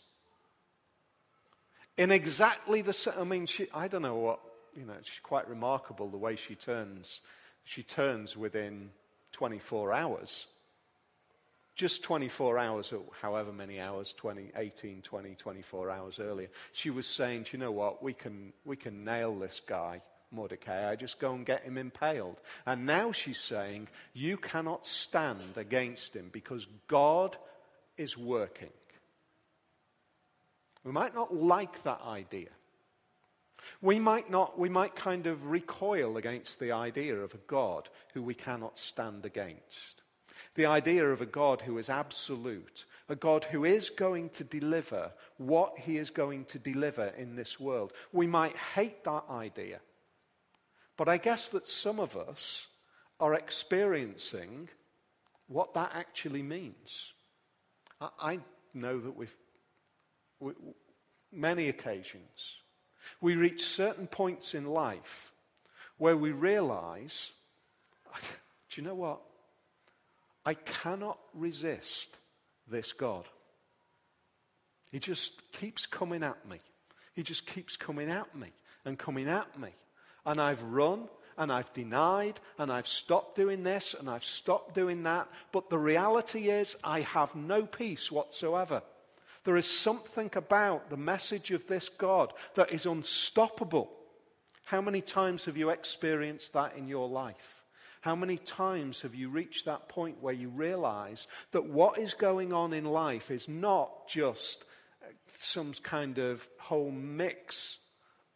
In 1.97 2.11
exactly 2.11 2.81
the 2.81 2.93
same, 2.93 3.13
I 3.19 3.23
mean, 3.23 3.45
she, 3.45 3.67
I 3.73 3.87
don't 3.87 4.01
know 4.01 4.15
what, 4.15 4.39
you 4.75 4.85
know, 4.85 4.93
she's 5.03 5.19
quite 5.21 5.47
remarkable 5.49 6.09
the 6.09 6.17
way 6.17 6.35
she 6.35 6.55
turns. 6.55 7.19
She 7.63 7.83
turns 7.83 8.37
within 8.37 8.89
24 9.33 9.93
hours. 9.93 10.47
Just 11.75 12.03
24 12.03 12.57
hours, 12.57 12.91
or 12.91 13.01
however 13.21 13.51
many 13.51 13.79
hours, 13.79 14.13
20, 14.17 14.51
18, 14.55 15.01
20, 15.01 15.35
24 15.35 15.89
hours 15.89 16.19
earlier, 16.19 16.49
she 16.73 16.89
was 16.89 17.07
saying, 17.07 17.47
you 17.51 17.59
know 17.59 17.71
what, 17.71 18.03
we 18.03 18.13
can, 18.13 18.53
we 18.65 18.75
can 18.75 19.03
nail 19.03 19.37
this 19.37 19.61
guy. 19.65 20.01
Mordecai. 20.31 20.89
I 20.89 20.95
just 20.95 21.19
go 21.19 21.33
and 21.33 21.45
get 21.45 21.63
him 21.63 21.77
impaled. 21.77 22.39
And 22.65 22.85
now 22.85 23.11
she's 23.11 23.39
saying, 23.39 23.87
You 24.13 24.37
cannot 24.37 24.85
stand 24.85 25.57
against 25.57 26.15
him 26.15 26.29
because 26.31 26.65
God 26.87 27.37
is 27.97 28.17
working. 28.17 28.69
We 30.83 30.91
might 30.91 31.13
not 31.13 31.35
like 31.35 31.83
that 31.83 32.01
idea. 32.01 32.49
We 33.81 33.99
might 33.99 34.29
not, 34.29 34.57
we 34.57 34.69
might 34.69 34.95
kind 34.95 35.27
of 35.27 35.49
recoil 35.49 36.17
against 36.17 36.59
the 36.59 36.71
idea 36.71 37.15
of 37.15 37.33
a 37.33 37.39
God 37.47 37.89
who 38.13 38.23
we 38.23 38.33
cannot 38.33 38.79
stand 38.79 39.25
against. 39.25 40.01
The 40.55 40.65
idea 40.65 41.07
of 41.07 41.21
a 41.21 41.27
God 41.27 41.61
who 41.61 41.77
is 41.77 41.89
absolute, 41.89 42.85
a 43.07 43.15
God 43.15 43.43
who 43.43 43.63
is 43.63 43.89
going 43.89 44.29
to 44.31 44.43
deliver 44.43 45.11
what 45.37 45.77
he 45.77 45.97
is 45.97 46.09
going 46.09 46.45
to 46.45 46.59
deliver 46.59 47.07
in 47.17 47.35
this 47.35 47.59
world. 47.59 47.93
We 48.11 48.27
might 48.27 48.55
hate 48.57 49.03
that 49.03 49.25
idea. 49.29 49.79
But 50.97 51.07
I 51.07 51.17
guess 51.17 51.47
that 51.49 51.67
some 51.67 51.99
of 51.99 52.15
us 52.15 52.67
are 53.19 53.33
experiencing 53.33 54.69
what 55.47 55.73
that 55.73 55.91
actually 55.93 56.43
means. 56.43 57.13
I 58.19 58.39
know 58.73 58.99
that 58.99 59.15
we've, 59.15 59.35
we, 60.39 60.53
many 61.31 61.69
occasions, 61.69 62.55
we 63.19 63.35
reach 63.35 63.63
certain 63.63 64.07
points 64.07 64.55
in 64.55 64.65
life 64.65 65.31
where 65.97 66.17
we 66.17 66.31
realize, 66.31 67.31
do 68.21 68.81
you 68.81 68.83
know 68.83 68.95
what? 68.95 69.21
I 70.45 70.55
cannot 70.55 71.19
resist 71.35 72.09
this 72.67 72.93
God. 72.93 73.25
He 74.91 74.99
just 74.99 75.51
keeps 75.53 75.85
coming 75.85 76.23
at 76.23 76.47
me. 76.49 76.59
He 77.13 77.23
just 77.23 77.45
keeps 77.45 77.77
coming 77.77 78.09
at 78.09 78.35
me 78.35 78.47
and 78.83 78.97
coming 78.97 79.27
at 79.27 79.59
me. 79.59 79.69
And 80.25 80.39
I've 80.39 80.61
run 80.63 81.07
and 81.37 81.51
I've 81.51 81.73
denied 81.73 82.39
and 82.57 82.71
I've 82.71 82.87
stopped 82.87 83.35
doing 83.35 83.63
this 83.63 83.95
and 83.97 84.09
I've 84.09 84.23
stopped 84.23 84.75
doing 84.75 85.03
that. 85.03 85.27
But 85.51 85.69
the 85.69 85.79
reality 85.79 86.49
is, 86.49 86.75
I 86.83 87.01
have 87.01 87.33
no 87.35 87.65
peace 87.65 88.11
whatsoever. 88.11 88.83
There 89.43 89.57
is 89.57 89.65
something 89.65 90.29
about 90.35 90.89
the 90.89 90.97
message 90.97 91.51
of 91.51 91.65
this 91.67 91.89
God 91.89 92.33
that 92.55 92.73
is 92.73 92.85
unstoppable. 92.85 93.91
How 94.65 94.81
many 94.81 95.01
times 95.01 95.45
have 95.45 95.57
you 95.57 95.69
experienced 95.69 96.53
that 96.53 96.77
in 96.77 96.87
your 96.87 97.09
life? 97.09 97.63
How 98.01 98.15
many 98.15 98.37
times 98.37 99.01
have 99.01 99.13
you 99.13 99.29
reached 99.29 99.65
that 99.65 99.89
point 99.89 100.21
where 100.21 100.33
you 100.33 100.49
realize 100.49 101.27
that 101.51 101.65
what 101.65 101.99
is 101.99 102.13
going 102.13 102.51
on 102.51 102.73
in 102.73 102.85
life 102.85 103.29
is 103.31 103.47
not 103.47 104.07
just 104.07 104.63
some 105.37 105.73
kind 105.83 106.17
of 106.17 106.47
whole 106.59 106.91
mix 106.91 107.77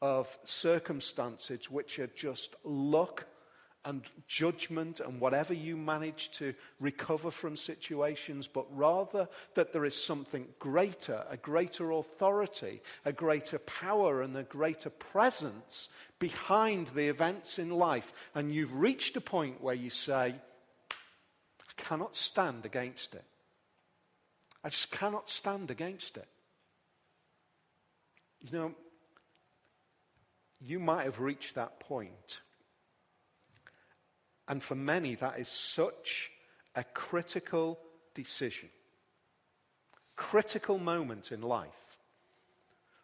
of 0.05 0.37
circumstances 0.43 1.71
which 1.71 1.97
are 1.97 2.07
just 2.07 2.55
luck 2.63 3.25
and 3.85 4.03
judgment 4.27 4.99
and 4.99 5.19
whatever 5.19 5.53
you 5.53 5.75
manage 5.75 6.29
to 6.31 6.53
recover 6.79 7.31
from 7.31 7.57
situations, 7.57 8.47
but 8.47 8.67
rather 8.71 9.27
that 9.55 9.73
there 9.73 9.83
is 9.83 9.95
something 9.95 10.45
greater, 10.59 11.23
a 11.29 11.37
greater 11.37 11.89
authority, 11.91 12.83
a 13.03 13.11
greater 13.11 13.57
power, 13.59 14.21
and 14.21 14.37
a 14.37 14.43
greater 14.43 14.91
presence 14.91 15.89
behind 16.19 16.87
the 16.89 17.07
events 17.07 17.57
in 17.57 17.71
life. 17.71 18.13
And 18.35 18.53
you've 18.53 18.75
reached 18.75 19.17
a 19.17 19.21
point 19.21 19.59
where 19.59 19.75
you 19.75 19.89
say, 19.89 20.35
I 20.91 21.73
cannot 21.77 22.15
stand 22.15 22.63
against 22.65 23.15
it. 23.15 23.25
I 24.63 24.69
just 24.69 24.91
cannot 24.91 25.29
stand 25.31 25.71
against 25.71 26.17
it. 26.17 26.27
You 28.41 28.51
know, 28.51 28.75
you 30.59 30.79
might 30.79 31.03
have 31.03 31.19
reached 31.19 31.55
that 31.55 31.79
point. 31.79 32.39
And 34.47 34.61
for 34.61 34.75
many, 34.75 35.15
that 35.15 35.39
is 35.39 35.47
such 35.47 36.31
a 36.75 36.83
critical 36.83 37.79
decision, 38.13 38.69
critical 40.15 40.77
moment 40.77 41.31
in 41.31 41.41
life. 41.41 41.97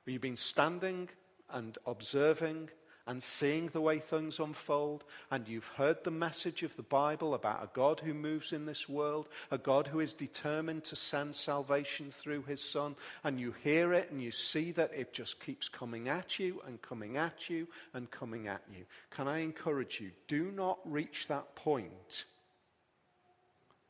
Where 0.03 0.13
you've 0.13 0.21
been 0.21 0.35
standing 0.35 1.09
and 1.49 1.77
observing 1.85 2.69
and 3.07 3.21
seeing 3.21 3.67
the 3.67 3.81
way 3.81 3.99
things 3.99 4.39
unfold, 4.39 5.03
and 5.31 5.47
you've 5.47 5.67
heard 5.67 6.03
the 6.03 6.11
message 6.11 6.63
of 6.63 6.75
the 6.75 6.83
Bible 6.83 7.33
about 7.33 7.63
a 7.63 7.69
God 7.73 7.99
who 7.99 8.13
moves 8.13 8.53
in 8.53 8.65
this 8.65 8.87
world, 8.87 9.27
a 9.49 9.57
God 9.57 9.87
who 9.87 9.99
is 9.99 10.13
determined 10.13 10.83
to 10.85 10.95
send 10.95 11.35
salvation 11.35 12.11
through 12.11 12.43
his 12.43 12.61
Son, 12.61 12.95
and 13.23 13.39
you 13.39 13.53
hear 13.63 13.93
it 13.93 14.11
and 14.11 14.21
you 14.21 14.31
see 14.31 14.71
that 14.73 14.91
it 14.93 15.13
just 15.13 15.39
keeps 15.39 15.67
coming 15.67 16.09
at 16.09 16.39
you 16.39 16.61
and 16.67 16.81
coming 16.81 17.17
at 17.17 17.49
you 17.49 17.67
and 17.93 18.09
coming 18.11 18.47
at 18.47 18.61
you. 18.71 18.85
Can 19.09 19.27
I 19.27 19.39
encourage 19.39 19.99
you? 19.99 20.11
Do 20.27 20.51
not 20.51 20.79
reach 20.85 21.27
that 21.27 21.55
point 21.55 22.25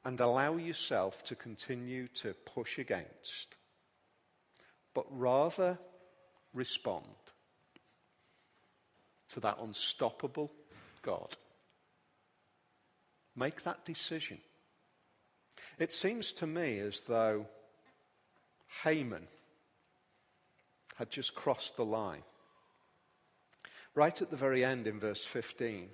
and 0.04 0.20
allow 0.20 0.56
yourself 0.56 1.24
to 1.26 1.36
continue 1.36 2.08
to 2.08 2.34
push 2.46 2.80
against, 2.80 3.56
but 4.94 5.06
rather 5.10 5.78
respond 6.54 7.06
to 9.34 9.40
that 9.42 9.58
unstoppable 9.62 10.52
God. 11.02 11.36
Make 13.36 13.64
that 13.64 13.86
decision. 13.86 14.40
It 15.80 15.92
seems 15.92 16.34
to 16.34 16.48
me 16.48 16.80
as 16.80 17.02
though 17.08 17.46
Haman 18.84 19.28
had 20.96 21.10
just 21.10 21.34
crossed 21.34 21.78
the 21.78 21.86
line. 21.86 22.24
Right 23.96 24.22
at 24.22 24.30
the 24.30 24.38
very 24.38 24.64
end 24.64 24.88
in 24.88 25.00
verse 25.00 25.24
15, 25.24 25.90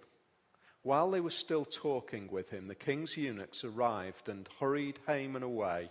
while 0.83 1.09
they 1.11 1.19
were 1.19 1.29
still 1.29 1.65
talking 1.65 2.29
with 2.31 2.49
him, 2.49 2.67
the 2.67 2.75
king's 2.75 3.17
eunuchs 3.17 3.63
arrived 3.63 4.29
and 4.29 4.47
hurried 4.59 4.99
Haman 5.07 5.43
away 5.43 5.89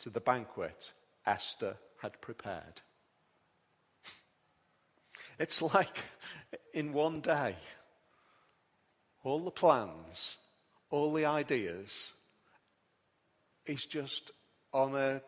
to 0.00 0.10
the 0.10 0.20
banquet 0.20 0.90
Esther 1.26 1.76
had 2.00 2.20
prepared. 2.20 2.80
It's 5.38 5.62
like 5.62 6.04
in 6.74 6.92
one 6.92 7.20
day, 7.20 7.56
all 9.22 9.44
the 9.44 9.50
plans, 9.50 10.36
all 10.90 11.12
the 11.12 11.26
ideas, 11.26 11.90
he's 13.64 13.84
just 13.84 14.30
on 14.72 14.94
a, 14.96 15.20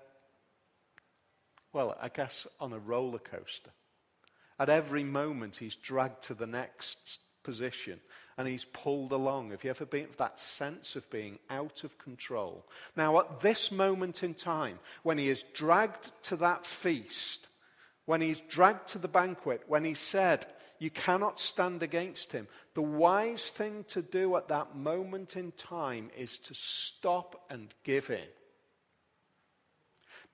well, 1.73 1.97
I 2.01 2.09
guess 2.09 2.47
on 2.59 2.73
a 2.73 2.79
roller 2.79 3.19
coaster. 3.19 3.71
At 4.59 4.69
every 4.69 5.05
moment, 5.05 5.57
he's 5.57 5.77
dragged 5.77 6.25
to 6.25 6.35
the 6.35 6.47
next 6.47 7.21
position 7.43 8.01
and 8.37 8.49
he's 8.49 8.65
pulled 8.65 9.13
along. 9.13 9.51
Have 9.51 9.65
you 9.65 9.71
ever 9.71 9.87
been 9.87 10.09
that 10.19 10.39
sense 10.39 10.97
of 10.97 11.09
being 11.11 11.39
out 11.49 11.85
of 11.85 11.99
control? 11.99 12.67
Now, 12.97 13.21
at 13.21 13.41
this 13.41 13.71
moment 13.71 14.23
in 14.23 14.35
time, 14.35 14.79
when 15.03 15.19
he 15.19 15.31
is 15.31 15.45
dragged 15.55 16.11
to 16.25 16.37
that 16.37 16.67
feast, 16.67 17.47
when 18.11 18.21
he's 18.21 18.41
dragged 18.49 18.89
to 18.89 18.99
the 18.99 19.07
banquet, 19.07 19.63
when 19.69 19.85
he 19.85 19.95
said, 19.95 20.45
You 20.81 20.91
cannot 20.91 21.39
stand 21.39 21.85
against 21.85 22.33
him, 22.33 22.49
the 22.75 22.83
wise 22.83 23.51
thing 23.51 23.85
to 23.91 24.03
do 24.03 24.35
at 24.35 24.49
that 24.49 24.75
moment 24.75 25.37
in 25.37 25.53
time 25.53 26.11
is 26.19 26.37
to 26.39 26.55
stop 26.55 27.41
and 27.51 27.73
give 27.85 28.11
in. 28.11 28.33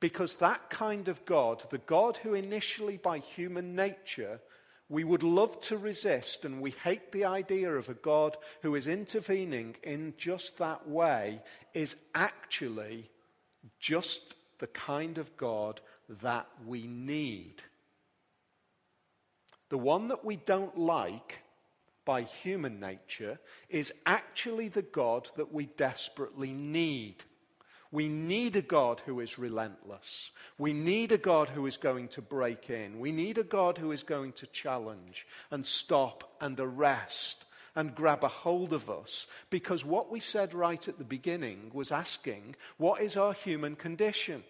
Because 0.01 0.37
that 0.37 0.71
kind 0.71 1.09
of 1.09 1.23
God, 1.27 1.65
the 1.69 1.77
God 1.77 2.17
who 2.17 2.33
initially 2.33 2.97
by 2.97 3.19
human 3.19 3.77
nature 3.77 4.41
we 4.89 5.05
would 5.05 5.23
love 5.23 5.61
to 5.63 5.77
resist, 5.77 6.47
and 6.47 6.63
we 6.63 6.71
hate 6.83 7.13
the 7.13 7.27
idea 7.27 7.71
of 7.71 7.91
a 7.91 7.95
God 7.95 8.39
who 8.63 8.75
is 8.75 8.87
intervening 8.87 9.77
in 9.83 10.15
just 10.17 10.57
that 10.57 10.89
way, 10.89 11.43
is 11.75 11.95
actually 12.15 13.11
just 13.79 14.23
the 14.61 14.67
kind 14.69 15.19
of 15.19 15.37
God 15.37 15.83
that 16.23 16.47
we 16.67 16.87
need. 16.87 17.63
The 19.69 19.79
one 19.79 20.09
that 20.09 20.25
we 20.25 20.37
don't 20.37 20.79
like 20.79 21.41
by 22.05 22.23
human 22.23 22.79
nature 22.79 23.39
is 23.69 23.93
actually 24.07 24.69
the 24.69 24.83
God 24.83 25.29
that 25.37 25.53
we 25.53 25.67
desperately 25.67 26.53
need. 26.53 27.25
We 27.91 28.09
need 28.09 28.57
a 28.57 28.63
God 28.63 29.01
who 29.05 29.21
is 29.21 29.39
relentless. 29.39 30.31
We 30.59 30.73
need 30.73 31.13
a 31.13 31.19
God 31.19 31.49
who 31.49 31.67
is 31.67 31.77
going 31.77 32.09
to 32.09 32.23
break 32.23 32.71
in. 32.71 33.01
We 33.01 33.13
need 33.13 33.39
a 33.39 33.45
God 33.45 33.79
who 33.79 33.93
is 33.93 34.03
going 34.03 34.33
to 34.35 34.47
challenge 34.49 35.27
and 35.51 35.65
stop 35.65 36.37
and 36.41 36.59
arrest 36.59 37.45
and 37.75 37.95
grab 37.95 38.25
a 38.25 38.29
hold 38.29 38.73
of 38.73 38.91
us. 38.91 39.27
Because 39.51 39.85
what 39.85 40.11
we 40.11 40.21
said 40.21 40.55
right 40.55 40.87
at 40.89 40.99
the 40.99 41.05
beginning 41.05 41.71
was 41.73 41.93
asking, 41.93 42.57
what 42.77 43.03
is 43.03 43.17
our 43.17 43.33
human 43.33 43.77
condition? 43.77 44.43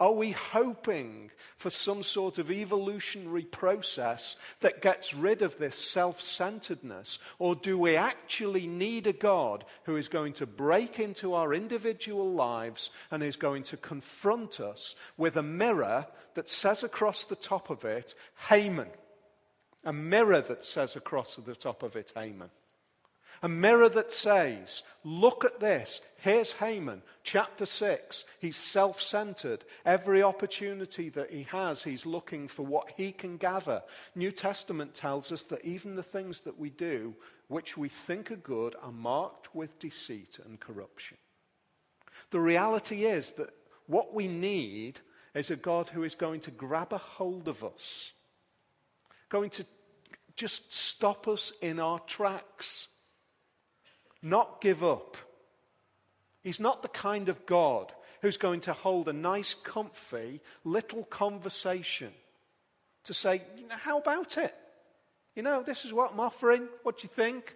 Are 0.00 0.12
we 0.12 0.30
hoping 0.30 1.30
for 1.58 1.68
some 1.68 2.02
sort 2.02 2.38
of 2.38 2.50
evolutionary 2.50 3.44
process 3.44 4.34
that 4.60 4.80
gets 4.80 5.12
rid 5.12 5.42
of 5.42 5.58
this 5.58 5.76
self 5.76 6.22
centeredness? 6.22 7.18
Or 7.38 7.54
do 7.54 7.76
we 7.76 7.96
actually 7.96 8.66
need 8.66 9.06
a 9.06 9.12
God 9.12 9.66
who 9.84 9.96
is 9.96 10.08
going 10.08 10.32
to 10.34 10.46
break 10.46 10.98
into 10.98 11.34
our 11.34 11.52
individual 11.52 12.32
lives 12.32 12.88
and 13.10 13.22
is 13.22 13.36
going 13.36 13.64
to 13.64 13.76
confront 13.76 14.58
us 14.58 14.96
with 15.18 15.36
a 15.36 15.42
mirror 15.42 16.06
that 16.32 16.48
says 16.48 16.82
across 16.82 17.24
the 17.24 17.36
top 17.36 17.68
of 17.68 17.84
it, 17.84 18.14
Haman? 18.48 18.88
A 19.84 19.92
mirror 19.92 20.40
that 20.40 20.64
says 20.64 20.96
across 20.96 21.36
the 21.36 21.54
top 21.54 21.82
of 21.82 21.94
it, 21.94 22.10
Haman. 22.16 22.50
A 23.42 23.48
mirror 23.48 23.88
that 23.88 24.12
says, 24.12 24.82
Look 25.02 25.44
at 25.44 25.60
this. 25.60 26.00
Here's 26.18 26.52
Haman, 26.52 27.02
chapter 27.22 27.64
6. 27.64 28.24
He's 28.38 28.56
self 28.56 29.00
centered. 29.00 29.64
Every 29.86 30.22
opportunity 30.22 31.08
that 31.10 31.30
he 31.30 31.44
has, 31.44 31.82
he's 31.82 32.04
looking 32.04 32.48
for 32.48 32.66
what 32.66 32.92
he 32.96 33.12
can 33.12 33.38
gather. 33.38 33.82
New 34.14 34.30
Testament 34.30 34.94
tells 34.94 35.32
us 35.32 35.42
that 35.44 35.64
even 35.64 35.94
the 35.94 36.02
things 36.02 36.40
that 36.40 36.58
we 36.58 36.68
do, 36.68 37.14
which 37.48 37.78
we 37.78 37.88
think 37.88 38.30
are 38.30 38.36
good, 38.36 38.76
are 38.82 38.92
marked 38.92 39.54
with 39.54 39.78
deceit 39.78 40.38
and 40.44 40.60
corruption. 40.60 41.16
The 42.30 42.40
reality 42.40 43.06
is 43.06 43.30
that 43.32 43.50
what 43.86 44.12
we 44.12 44.28
need 44.28 45.00
is 45.34 45.50
a 45.50 45.56
God 45.56 45.88
who 45.88 46.02
is 46.02 46.14
going 46.14 46.40
to 46.40 46.50
grab 46.50 46.92
a 46.92 46.98
hold 46.98 47.48
of 47.48 47.64
us, 47.64 48.12
going 49.30 49.50
to 49.50 49.64
just 50.36 50.72
stop 50.72 51.28
us 51.28 51.52
in 51.62 51.80
our 51.80 51.98
tracks 52.00 52.88
not 54.22 54.60
give 54.60 54.82
up. 54.84 55.16
He's 56.42 56.60
not 56.60 56.82
the 56.82 56.88
kind 56.88 57.28
of 57.28 57.46
God 57.46 57.92
who's 58.22 58.36
going 58.36 58.60
to 58.62 58.72
hold 58.72 59.08
a 59.08 59.12
nice, 59.12 59.54
comfy 59.54 60.40
little 60.64 61.04
conversation 61.04 62.12
to 63.04 63.14
say, 63.14 63.42
How 63.68 63.98
about 63.98 64.38
it? 64.38 64.54
You 65.34 65.42
know, 65.42 65.62
this 65.62 65.84
is 65.84 65.92
what 65.92 66.12
I'm 66.12 66.20
offering. 66.20 66.68
What 66.82 66.98
do 66.98 67.02
you 67.04 67.08
think? 67.08 67.54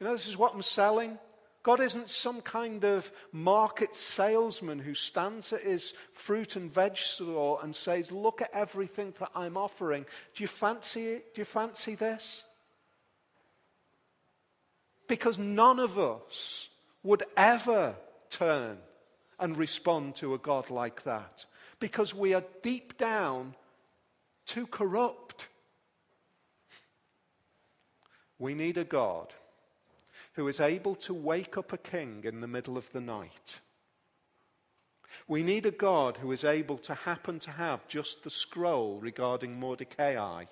You 0.00 0.06
know, 0.06 0.12
this 0.12 0.28
is 0.28 0.36
what 0.36 0.54
I'm 0.54 0.62
selling. 0.62 1.18
God 1.62 1.80
isn't 1.80 2.08
some 2.08 2.42
kind 2.42 2.84
of 2.84 3.10
market 3.32 3.92
salesman 3.94 4.78
who 4.78 4.94
stands 4.94 5.52
at 5.52 5.62
his 5.62 5.94
fruit 6.12 6.54
and 6.54 6.72
veg 6.72 6.96
store 6.96 7.58
and 7.62 7.74
says, 7.74 8.12
Look 8.12 8.40
at 8.40 8.50
everything 8.52 9.12
that 9.18 9.30
I'm 9.34 9.56
offering. 9.56 10.06
Do 10.34 10.44
you 10.44 10.48
fancy 10.48 11.06
it? 11.08 11.34
Do 11.34 11.40
you 11.40 11.44
fancy 11.44 11.96
this? 11.96 12.44
Because 15.08 15.38
none 15.38 15.78
of 15.78 15.98
us 15.98 16.68
would 17.02 17.22
ever 17.36 17.94
turn 18.30 18.78
and 19.38 19.56
respond 19.56 20.16
to 20.16 20.34
a 20.34 20.38
God 20.38 20.70
like 20.70 21.04
that. 21.04 21.44
Because 21.78 22.14
we 22.14 22.34
are 22.34 22.44
deep 22.62 22.96
down 22.98 23.54
too 24.46 24.66
corrupt. 24.66 25.48
We 28.38 28.54
need 28.54 28.78
a 28.78 28.84
God 28.84 29.32
who 30.34 30.48
is 30.48 30.60
able 30.60 30.94
to 30.96 31.14
wake 31.14 31.56
up 31.56 31.72
a 31.72 31.78
king 31.78 32.22
in 32.24 32.40
the 32.40 32.46
middle 32.46 32.76
of 32.76 32.90
the 32.92 33.00
night. 33.00 33.60
We 35.28 35.42
need 35.42 35.66
a 35.66 35.70
God 35.70 36.18
who 36.18 36.30
is 36.32 36.44
able 36.44 36.78
to 36.78 36.94
happen 36.94 37.38
to 37.40 37.50
have 37.50 37.88
just 37.88 38.22
the 38.22 38.30
scroll 38.30 38.98
regarding 39.00 39.58
Mordecai 39.58 40.44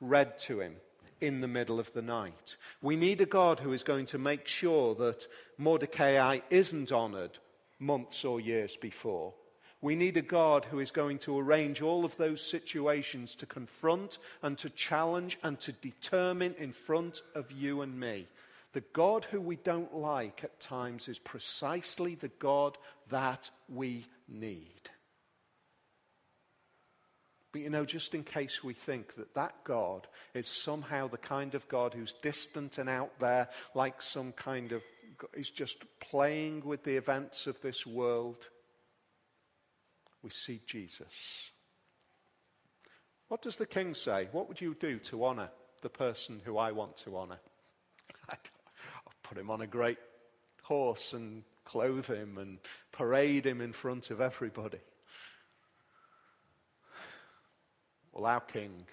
read 0.00 0.38
to 0.40 0.60
him 0.60 0.76
in 1.22 1.40
the 1.40 1.48
middle 1.48 1.80
of 1.80 1.92
the 1.94 2.02
night. 2.02 2.56
We 2.82 2.96
need 2.96 3.20
a 3.20 3.26
God 3.26 3.60
who 3.60 3.72
is 3.72 3.82
going 3.82 4.06
to 4.06 4.18
make 4.18 4.46
sure 4.46 4.94
that 4.96 5.26
Mordecai 5.56 6.40
isn't 6.50 6.92
honored 6.92 7.38
months 7.78 8.24
or 8.24 8.40
years 8.40 8.76
before. 8.76 9.32
We 9.80 9.94
need 9.94 10.16
a 10.16 10.22
God 10.22 10.64
who 10.64 10.80
is 10.80 10.90
going 10.90 11.18
to 11.20 11.38
arrange 11.38 11.80
all 11.80 12.04
of 12.04 12.16
those 12.16 12.44
situations 12.44 13.34
to 13.36 13.46
confront 13.46 14.18
and 14.42 14.58
to 14.58 14.70
challenge 14.70 15.38
and 15.42 15.58
to 15.60 15.72
determine 15.72 16.54
in 16.58 16.72
front 16.72 17.22
of 17.34 17.50
you 17.50 17.80
and 17.80 17.98
me 17.98 18.26
the 18.72 18.82
God 18.92 19.24
who 19.26 19.40
we 19.40 19.56
don't 19.56 19.94
like 19.94 20.44
at 20.44 20.60
times 20.60 21.08
is 21.08 21.18
precisely 21.18 22.14
the 22.14 22.30
God 22.38 22.78
that 23.10 23.50
we 23.68 24.06
need. 24.28 24.90
But 27.52 27.60
you 27.60 27.70
know, 27.70 27.84
just 27.84 28.14
in 28.14 28.24
case 28.24 28.64
we 28.64 28.72
think 28.72 29.14
that 29.16 29.34
that 29.34 29.54
God 29.64 30.06
is 30.34 30.46
somehow 30.46 31.08
the 31.08 31.18
kind 31.18 31.54
of 31.54 31.68
God 31.68 31.92
who's 31.92 32.14
distant 32.22 32.78
and 32.78 32.88
out 32.88 33.12
there, 33.20 33.48
like 33.74 34.00
some 34.00 34.32
kind 34.32 34.72
of, 34.72 34.82
is 35.34 35.50
just 35.50 35.76
playing 36.00 36.64
with 36.64 36.82
the 36.82 36.96
events 36.96 37.46
of 37.46 37.60
this 37.60 37.86
world, 37.86 38.46
we 40.22 40.30
see 40.30 40.62
Jesus. 40.66 41.50
What 43.28 43.42
does 43.42 43.56
the 43.56 43.66
king 43.66 43.94
say? 43.94 44.28
What 44.32 44.48
would 44.48 44.60
you 44.60 44.74
do 44.78 44.98
to 45.00 45.24
honor 45.24 45.50
the 45.82 45.88
person 45.90 46.40
who 46.44 46.56
I 46.56 46.72
want 46.72 46.96
to 46.98 47.16
honor? 47.16 47.38
I'll 48.30 49.12
put 49.22 49.36
him 49.36 49.50
on 49.50 49.60
a 49.60 49.66
great 49.66 49.98
horse 50.62 51.12
and 51.12 51.42
clothe 51.64 52.06
him 52.06 52.38
and 52.38 52.58
parade 52.92 53.46
him 53.46 53.60
in 53.60 53.72
front 53.72 54.10
of 54.10 54.20
everybody. 54.20 54.80
Well, 58.12 58.26
our 58.26 58.40
king, 58.40 58.86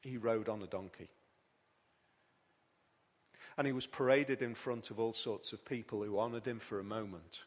he 0.00 0.16
rode 0.16 0.48
on 0.48 0.62
a 0.62 0.66
donkey. 0.66 1.08
And 3.56 3.66
he 3.66 3.72
was 3.72 3.86
paraded 3.86 4.42
in 4.42 4.54
front 4.54 4.90
of 4.90 4.98
all 4.98 5.12
sorts 5.12 5.52
of 5.52 5.64
people 5.64 6.02
who 6.02 6.18
honored 6.18 6.46
him 6.46 6.58
for 6.58 6.80
a 6.80 6.84
moment. 6.84 7.40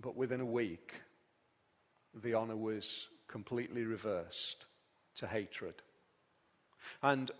But 0.00 0.16
within 0.16 0.40
a 0.40 0.46
week, 0.46 0.94
the 2.14 2.34
honor 2.34 2.56
was 2.56 3.08
completely 3.26 3.84
reversed 3.84 4.66
to 5.16 5.26
hatred. 5.26 5.74
And 7.02 7.30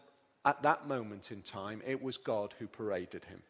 at 0.44 0.62
that 0.62 0.87
moment 0.88 1.31
in 1.31 1.42
time, 1.42 1.83
it 1.87 2.02
was 2.02 2.16
God 2.16 2.54
who 2.59 2.66
paraded 2.66 3.24
him. 3.24 3.42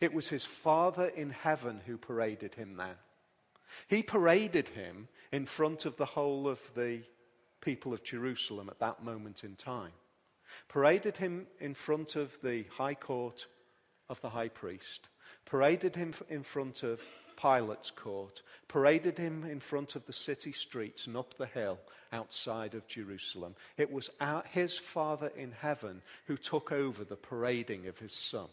It 0.00 0.12
was 0.12 0.28
his 0.28 0.44
Father 0.44 1.06
in 1.06 1.30
heaven 1.30 1.80
who 1.86 1.96
paraded 1.96 2.54
him 2.54 2.76
then. 2.76 2.96
He 3.88 4.02
paraded 4.02 4.68
him 4.68 5.08
in 5.30 5.46
front 5.46 5.84
of 5.84 5.96
the 5.96 6.06
whole 6.06 6.48
of 6.48 6.60
the 6.74 7.02
people 7.60 7.92
of 7.92 8.02
Jerusalem 8.02 8.68
at 8.68 8.80
that 8.80 9.02
moment 9.02 9.44
in 9.44 9.56
time. 9.56 9.92
Paraded 10.68 11.16
him 11.16 11.46
in 11.60 11.74
front 11.74 12.16
of 12.16 12.38
the 12.42 12.64
high 12.76 12.94
court 12.94 13.46
of 14.08 14.20
the 14.20 14.30
high 14.30 14.48
priest. 14.48 15.08
Paraded 15.46 15.96
him 15.96 16.14
in 16.28 16.42
front 16.42 16.82
of 16.82 17.00
Pilate's 17.36 17.90
court, 17.90 18.42
paraded 18.68 19.18
him 19.18 19.44
in 19.44 19.58
front 19.58 19.96
of 19.96 20.06
the 20.06 20.12
city 20.12 20.52
streets 20.52 21.06
and 21.06 21.16
up 21.16 21.34
the 21.34 21.46
hill 21.46 21.78
outside 22.12 22.74
of 22.74 22.86
Jerusalem. 22.86 23.56
It 23.76 23.90
was 23.90 24.10
our, 24.20 24.44
his 24.48 24.78
Father 24.78 25.32
in 25.36 25.52
heaven 25.52 26.02
who 26.26 26.36
took 26.36 26.70
over 26.70 27.04
the 27.04 27.16
parading 27.16 27.88
of 27.88 27.98
his 27.98 28.12
Son. 28.12 28.48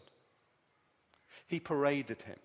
He 1.46 1.60
paraded 1.60 2.22
him. 2.22 2.38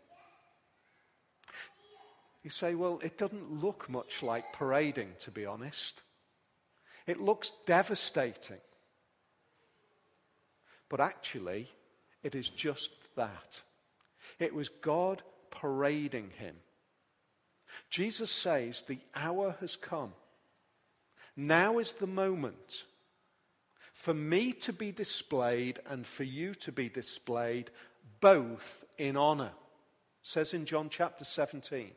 You 2.46 2.52
say, 2.52 2.76
well, 2.76 3.00
it 3.04 3.18
doesn't 3.18 3.60
look 3.60 3.90
much 3.90 4.22
like 4.22 4.54
parading, 4.54 5.14
to 5.22 5.32
be 5.32 5.48
honest. 5.48 6.00
It 7.08 7.20
looks 7.20 7.52
devastating. 7.66 8.60
But 10.88 11.00
actually, 11.00 11.68
it 12.22 12.36
is 12.36 12.48
just 12.48 12.92
that. 13.16 13.62
It 14.38 14.54
was 14.54 14.70
God 14.70 15.24
parading 15.50 16.34
him. 16.38 16.56
Jesus 17.90 18.30
says, 18.30 18.84
The 18.88 19.00
hour 19.16 19.56
has 19.60 19.76
come. 19.76 20.14
Now 21.36 21.80
is 21.80 21.94
the 21.94 22.06
moment 22.06 22.84
for 23.92 24.14
me 24.14 24.54
to 24.54 24.72
be 24.72 24.92
displayed 24.92 25.80
and 25.90 26.06
for 26.06 26.24
you 26.24 26.54
to 26.54 26.72
be 26.72 26.90
displayed 26.90 27.72
both 28.22 28.86
in 29.00 29.18
honor. 29.18 29.52
It 30.22 30.28
says 30.28 30.54
in 30.54 30.68
John 30.68 30.90
chapter 30.92 31.26
17. 31.26 31.90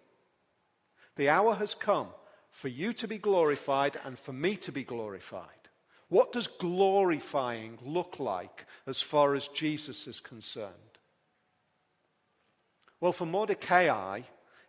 The 1.18 1.31
hour 1.31 1.57
has 1.57 1.74
come 1.74 2.07
for 2.50 2.68
you 2.68 2.92
to 2.94 3.09
be 3.09 3.18
glorified 3.18 3.98
and 4.04 4.16
for 4.16 4.33
me 4.33 4.57
to 4.59 4.70
be 4.70 4.85
glorified. 4.85 5.44
What 6.09 6.33
does 6.33 6.46
glorifying 6.46 7.76
look 7.85 8.20
like 8.20 8.66
as 8.87 9.00
far 9.00 9.35
as 9.35 9.48
Jesus 9.48 10.07
is 10.07 10.20
concerned? 10.20 10.72
Well, 13.00 13.11
for 13.11 13.26
Mordecai, 13.26 14.20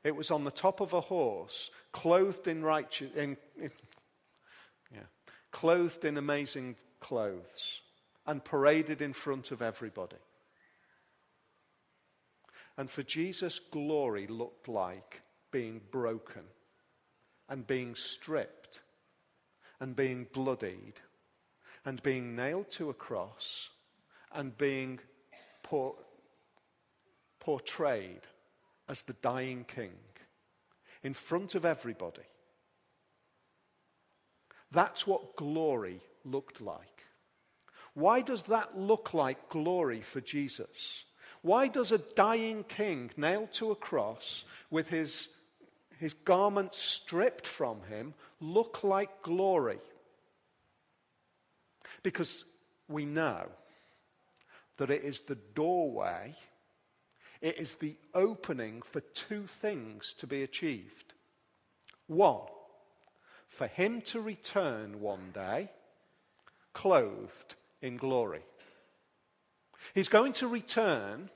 it 0.04 0.16
was 0.16 0.32
on 0.32 0.44
the 0.44 0.50
top 0.50 0.82
of 0.82 0.94
a 0.94 1.02
horse, 1.02 1.70
clothed 1.92 2.48
in 2.48 2.64
righteous, 2.64 3.12
in, 3.16 3.38
in, 3.62 3.72
yeah, 4.92 5.06
clothed 5.52 6.04
in 6.04 6.18
amazing 6.18 6.78
clothes, 7.00 7.82
and 8.26 8.44
paraded 8.44 9.04
in 9.04 9.14
front 9.14 9.52
of 9.52 9.62
everybody. 9.62 10.18
And 12.76 12.90
for 12.90 13.04
Jesus, 13.04 13.60
glory 13.72 14.26
looked 14.26 14.68
like 14.68 15.22
being 15.52 15.82
broken 15.92 16.44
and 17.48 17.66
being 17.66 17.96
stripped 17.96 18.82
and 19.80 19.96
being 19.96 20.28
bloodied 20.34 20.94
and 21.86 22.04
being 22.04 22.36
nailed 22.36 22.70
to 22.72 22.90
a 22.90 22.94
cross 22.94 23.70
and 24.34 24.58
being 24.58 25.00
portrayed 27.40 28.22
as 28.88 29.02
the 29.04 29.14
dying 29.22 29.64
king 29.64 29.94
in 31.04 31.14
front 31.14 31.56
of 31.56 31.66
everybody. 31.66 32.22
That's 34.72 35.08
what 35.08 35.36
glory 35.36 36.02
looked 36.24 36.62
like. 36.62 37.06
Why 37.94 38.22
does 38.22 38.44
that 38.44 38.78
look 38.78 39.14
like 39.14 39.50
glory 39.50 40.02
for 40.02 40.22
Jesus? 40.22 41.04
Why 41.42 41.68
does 41.68 41.92
a 41.92 41.98
dying 41.98 42.64
king 42.66 43.12
nailed 43.18 43.52
to 43.54 43.72
a 43.72 43.76
cross 43.76 44.44
with 44.70 44.90
his, 44.90 45.30
his 46.00 46.14
garments 46.14 46.78
stripped 46.78 47.46
from 47.46 47.82
him 47.84 48.14
look 48.40 48.84
like 48.84 49.22
glory? 49.22 49.80
Because 52.04 52.44
we 52.88 53.06
know 53.06 53.48
that 54.78 54.90
it 54.90 55.04
is 55.04 55.20
the 55.22 55.38
doorway 55.54 56.36
it 57.42 57.58
is 57.58 57.76
the 57.76 57.96
opening 58.14 58.82
for 58.82 59.00
two 59.00 59.48
things 59.48 60.14
to 60.20 60.28
be 60.28 60.44
achieved. 60.44 61.14
One, 62.08 62.42
for 63.48 63.68
him 63.68 64.02
to 64.08 64.20
return 64.20 65.00
one 65.00 65.32
day 65.34 65.70
clothed 66.74 67.56
in 67.82 67.98
glory. 67.98 68.42
He's 69.96 70.10
going 70.10 70.34
to 70.34 70.48
return 70.48 71.30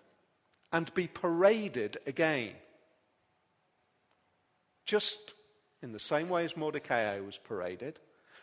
and 0.71 0.93
be 0.93 1.07
paraded 1.07 1.97
again. 2.05 2.53
Just 4.85 5.33
in 5.81 5.91
the 5.91 5.99
same 5.99 6.29
way 6.29 6.45
as 6.45 6.57
Mordecai 6.57 7.19
was 7.19 7.37
paraded, 7.37 7.99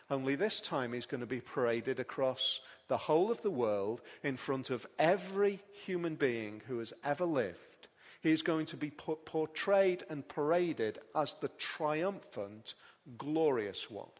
only 0.09 0.35
this 0.35 0.59
time 0.59 0.93
he's 0.93 1.05
going 1.05 1.21
to 1.21 1.27
be 1.27 1.41
paraded 1.41 1.99
across 1.99 2.59
the 2.87 2.97
whole 2.97 3.31
of 3.31 3.41
the 3.41 3.51
world 3.51 4.01
in 4.23 4.35
front 4.35 4.69
of 4.69 4.85
every 4.99 5.61
human 5.85 6.15
being 6.15 6.61
who 6.67 6.79
has 6.79 6.93
ever 7.03 7.25
lived. 7.25 7.87
He's 8.21 8.41
going 8.41 8.65
to 8.67 8.77
be 8.77 8.91
portrayed 8.91 10.03
and 10.09 10.27
paraded 10.27 10.99
as 11.15 11.35
the 11.35 11.49
triumphant, 11.57 12.75
glorious 13.17 13.89
one. 13.89 14.11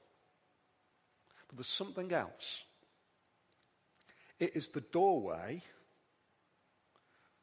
But 1.47 1.57
there's 1.57 1.67
something 1.67 2.11
else. 2.11 2.63
It 4.39 4.55
is 4.55 4.69
the 4.69 4.81
doorway 4.81 5.61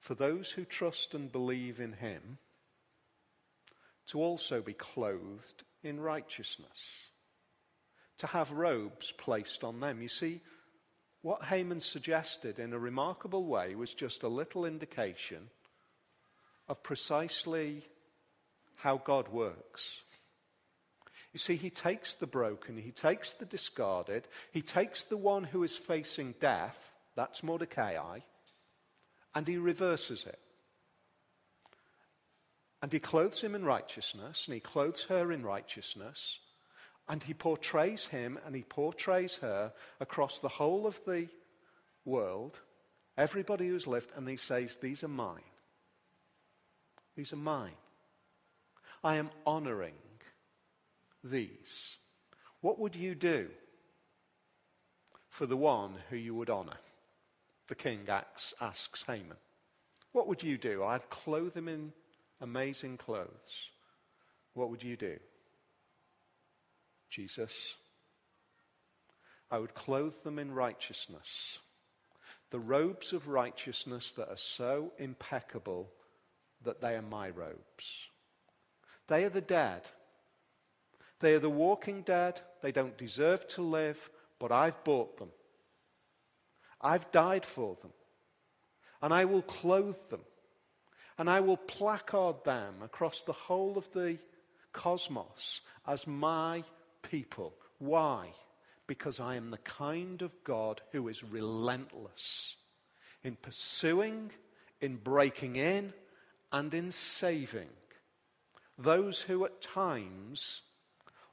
for 0.00 0.14
those 0.14 0.50
who 0.50 0.64
trust 0.64 1.14
and 1.14 1.30
believe 1.30 1.78
in 1.78 1.92
him 1.92 2.38
to 4.08 4.20
also 4.20 4.60
be 4.60 4.74
clothed 4.74 5.64
in 5.82 6.00
righteousness 6.00 6.78
to 8.18 8.26
have 8.26 8.50
robes 8.50 9.12
placed 9.16 9.64
on 9.64 9.80
them. 9.80 10.02
You 10.02 10.08
see, 10.08 10.40
what 11.22 11.44
Haman 11.44 11.80
suggested 11.80 12.58
in 12.58 12.72
a 12.72 12.78
remarkable 12.78 13.44
way 13.44 13.74
was 13.74 13.92
just 13.94 14.22
a 14.22 14.28
little 14.28 14.64
indication 14.64 15.48
of 16.68 16.82
precisely 16.82 17.82
how 18.76 18.98
God 18.98 19.28
works. 19.28 19.88
You 21.32 21.38
see, 21.38 21.56
he 21.56 21.70
takes 21.70 22.14
the 22.14 22.26
broken, 22.26 22.76
he 22.76 22.90
takes 22.90 23.32
the 23.32 23.44
discarded, 23.44 24.26
he 24.52 24.62
takes 24.62 25.04
the 25.04 25.16
one 25.16 25.44
who 25.44 25.62
is 25.62 25.76
facing 25.76 26.34
death, 26.40 26.76
that's 27.14 27.42
Mordecai, 27.42 28.20
and 29.34 29.46
he 29.46 29.58
reverses 29.58 30.24
it. 30.24 30.38
And 32.82 32.92
he 32.92 33.00
clothes 33.00 33.40
him 33.40 33.54
in 33.54 33.64
righteousness, 33.64 34.44
and 34.46 34.54
he 34.54 34.60
clothes 34.60 35.02
her 35.04 35.32
in 35.32 35.44
righteousness, 35.44 36.38
and 37.08 37.22
he 37.22 37.34
portrays 37.34 38.06
him 38.06 38.38
and 38.44 38.54
he 38.54 38.62
portrays 38.62 39.36
her 39.36 39.72
across 39.98 40.38
the 40.38 40.48
whole 40.48 40.86
of 40.86 41.00
the 41.06 41.28
world, 42.04 42.60
everybody 43.16 43.68
who's 43.68 43.86
lived, 43.86 44.10
and 44.14 44.28
he 44.28 44.36
says, 44.36 44.76
These 44.76 45.02
are 45.02 45.08
mine. 45.08 45.40
These 47.16 47.32
are 47.32 47.36
mine. 47.36 47.72
I 49.02 49.16
am 49.16 49.30
honoring 49.46 49.94
these. 51.24 51.96
What 52.60 52.78
would 52.78 52.94
you 52.94 53.14
do 53.14 53.48
for 55.30 55.46
the 55.46 55.56
one 55.56 55.94
who 56.10 56.16
you 56.16 56.34
would 56.34 56.50
honor? 56.50 56.78
The 57.68 57.74
king 57.74 58.00
asks, 58.08 58.54
asks 58.60 59.02
Haman. 59.06 59.36
What 60.12 60.26
would 60.28 60.42
you 60.42 60.58
do? 60.58 60.82
I'd 60.84 61.08
clothe 61.10 61.56
him 61.56 61.68
in 61.68 61.92
amazing 62.40 62.96
clothes. 62.96 63.28
What 64.54 64.70
would 64.70 64.82
you 64.82 64.96
do? 64.96 65.16
Jesus. 67.10 67.52
I 69.50 69.58
would 69.58 69.74
clothe 69.74 70.14
them 70.24 70.38
in 70.38 70.52
righteousness. 70.52 71.58
The 72.50 72.58
robes 72.58 73.12
of 73.12 73.28
righteousness 73.28 74.12
that 74.16 74.28
are 74.28 74.36
so 74.36 74.92
impeccable 74.98 75.90
that 76.64 76.80
they 76.80 76.94
are 76.96 77.02
my 77.02 77.30
robes. 77.30 77.84
They 79.08 79.24
are 79.24 79.30
the 79.30 79.40
dead. 79.40 79.82
They 81.20 81.34
are 81.34 81.40
the 81.40 81.50
walking 81.50 82.02
dead. 82.02 82.40
They 82.62 82.72
don't 82.72 82.96
deserve 82.96 83.46
to 83.48 83.62
live, 83.62 84.10
but 84.38 84.52
I've 84.52 84.82
bought 84.84 85.18
them. 85.18 85.30
I've 86.80 87.10
died 87.10 87.44
for 87.44 87.76
them. 87.82 87.92
And 89.02 89.12
I 89.12 89.24
will 89.24 89.42
clothe 89.42 89.96
them. 90.10 90.20
And 91.18 91.28
I 91.28 91.40
will 91.40 91.56
placard 91.56 92.36
them 92.44 92.76
across 92.82 93.22
the 93.22 93.32
whole 93.32 93.76
of 93.76 93.92
the 93.92 94.18
cosmos 94.72 95.60
as 95.86 96.06
my 96.06 96.62
people. 97.02 97.54
Why? 97.78 98.28
Because 98.86 99.18
I 99.18 99.34
am 99.34 99.50
the 99.50 99.58
kind 99.58 100.22
of 100.22 100.32
God 100.44 100.80
who 100.92 101.08
is 101.08 101.24
relentless 101.24 102.54
in 103.24 103.36
pursuing, 103.36 104.30
in 104.80 104.96
breaking 104.96 105.56
in, 105.56 105.92
and 106.52 106.72
in 106.72 106.92
saving 106.92 107.68
those 108.78 109.20
who 109.20 109.44
at 109.44 109.60
times 109.60 110.62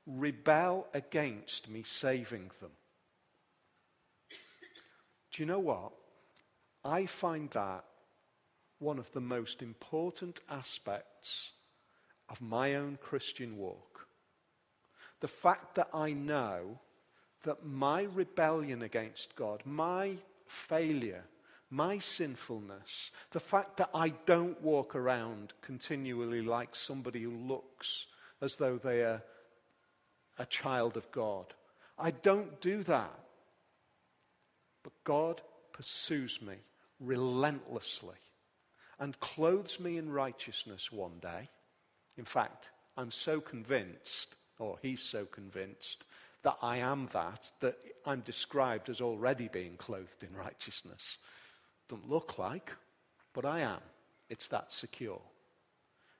rebel 0.08 0.88
against 0.94 1.70
me 1.70 1.84
saving 1.84 2.50
them. 2.60 2.72
Do 5.32 5.42
you 5.42 5.46
know 5.46 5.60
what? 5.60 5.92
I 6.84 7.06
find 7.06 7.50
that 7.52 7.86
one 8.80 9.00
of 9.00 9.12
the 9.14 9.22
most 9.22 9.62
important 9.62 10.42
aspects 10.50 11.52
of 12.30 12.42
my 12.42 12.76
own 12.76 12.98
Christian 13.02 13.58
walk. 13.58 14.08
The 15.22 15.28
fact 15.28 15.76
that 15.76 15.90
I 15.94 16.12
know 16.12 16.80
that 17.44 17.66
my 17.66 18.04
rebellion 18.04 18.82
against 18.82 19.36
God, 19.36 19.62
my 19.66 20.18
failure, 20.48 21.24
my 21.70 22.00
sinfulness, 22.00 23.12
the 23.32 23.40
fact 23.40 23.78
that 23.78 23.90
I 23.94 24.10
don't 24.26 24.62
walk 24.62 24.96
around 24.96 25.54
continually 25.62 26.42
like 26.42 26.76
somebody 26.76 27.24
who 27.24 27.32
looks 27.32 28.06
as 28.42 28.56
though 28.56 28.78
they 28.78 29.02
are 29.02 29.22
a 30.38 30.46
child 30.46 30.98
of 30.98 31.10
God. 31.12 31.46
I 31.98 32.12
don't 32.12 32.60
do 32.62 32.84
that. 32.84 33.20
But 34.84 34.94
God 35.04 35.42
pursues 35.74 36.42
me 36.42 36.56
relentlessly 37.00 38.16
and 39.00 39.20
clothes 39.20 39.80
me 39.80 39.98
in 39.98 40.12
righteousness 40.12 40.92
one 40.92 41.20
day. 41.22 41.50
In 42.18 42.26
fact, 42.26 42.72
I'm 42.98 43.12
so 43.12 43.42
convinced, 43.42 44.36
or 44.60 44.78
he's 44.82 45.02
so 45.02 45.26
convinced, 45.26 46.06
that 46.44 46.58
I 46.62 46.78
am 46.78 47.10
that, 47.12 47.52
that 47.60 47.78
I'm 48.06 48.22
described 48.22 48.90
as 48.90 49.02
already 49.02 49.48
being 49.48 49.78
clothed 49.78 50.24
in 50.28 50.36
righteousness. 50.36 51.02
Don't 51.90 52.10
look 52.10 52.38
like, 52.38 52.72
but 53.34 53.46
I 53.46 53.62
am. 53.62 53.82
It's 54.30 54.48
that 54.48 54.72
secure. 54.72 55.22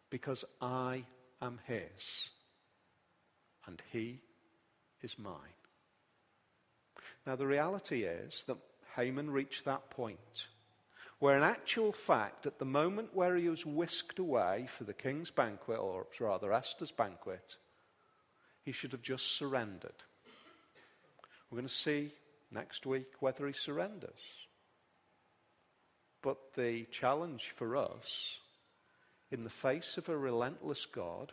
Because 0.10 0.44
I 0.62 1.06
am 1.42 1.60
his 1.66 2.30
and 3.68 3.82
he 3.92 4.20
is 5.02 5.18
mine. 5.18 5.34
Now, 7.26 7.36
the 7.36 7.48
reality 7.48 8.04
is 8.04 8.44
that 8.48 8.58
Haman 8.96 9.32
reached 9.32 9.66
that 9.66 9.90
point 9.90 10.48
where, 11.20 11.38
in 11.38 11.44
actual 11.44 11.92
fact, 11.92 12.46
at 12.46 12.60
the 12.60 12.66
moment 12.66 13.10
where 13.14 13.36
he 13.36 13.48
was 13.48 13.66
whisked 13.66 14.20
away 14.20 14.68
for 14.68 14.84
the 14.84 14.94
king's 14.94 15.32
banquet, 15.32 15.80
or 15.80 16.08
rather 16.20 16.52
Esther's 16.52 16.92
banquet, 16.92 17.56
he 18.64 18.72
should 18.72 18.92
have 18.92 19.02
just 19.02 19.38
surrendered. 19.38 20.04
We're 21.50 21.58
going 21.58 21.68
to 21.68 21.74
see 21.74 22.12
next 22.52 22.86
week 22.86 23.08
whether 23.20 23.48
he 23.48 23.54
surrenders. 23.54 24.20
But 26.22 26.38
the 26.56 26.86
challenge 26.86 27.54
for 27.56 27.78
us, 27.78 28.40
in 29.32 29.44
the 29.44 29.50
face 29.50 29.98
of 29.98 30.10
a 30.10 30.18
relentless 30.18 30.86
God, 30.86 31.32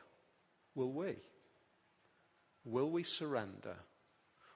will 0.74 0.92
we? 0.92 1.16
Will 2.64 2.90
we 2.90 3.02
surrender? 3.02 3.76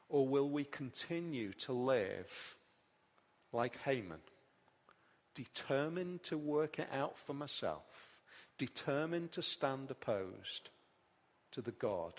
Or 0.09 0.29
will 0.29 0.51
we 0.51 0.65
continue 0.65 1.53
to 1.65 1.73
live 1.73 2.57
like 3.53 3.77
Haman? 3.85 4.21
Determined 5.37 6.23
to 6.25 6.37
work 6.37 6.79
it 6.79 6.89
out 6.93 7.19
for 7.19 7.35
myself, 7.35 8.17
determined 8.59 9.33
to 9.33 9.43
stand 9.43 9.91
opposed 9.91 10.71
to 11.53 11.61
the 11.63 11.73
God 11.73 12.15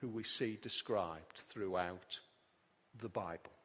who 0.00 0.08
we 0.08 0.24
see 0.24 0.58
described 0.60 1.42
throughout 1.50 2.18
the 3.00 3.08
Bible. 3.08 3.55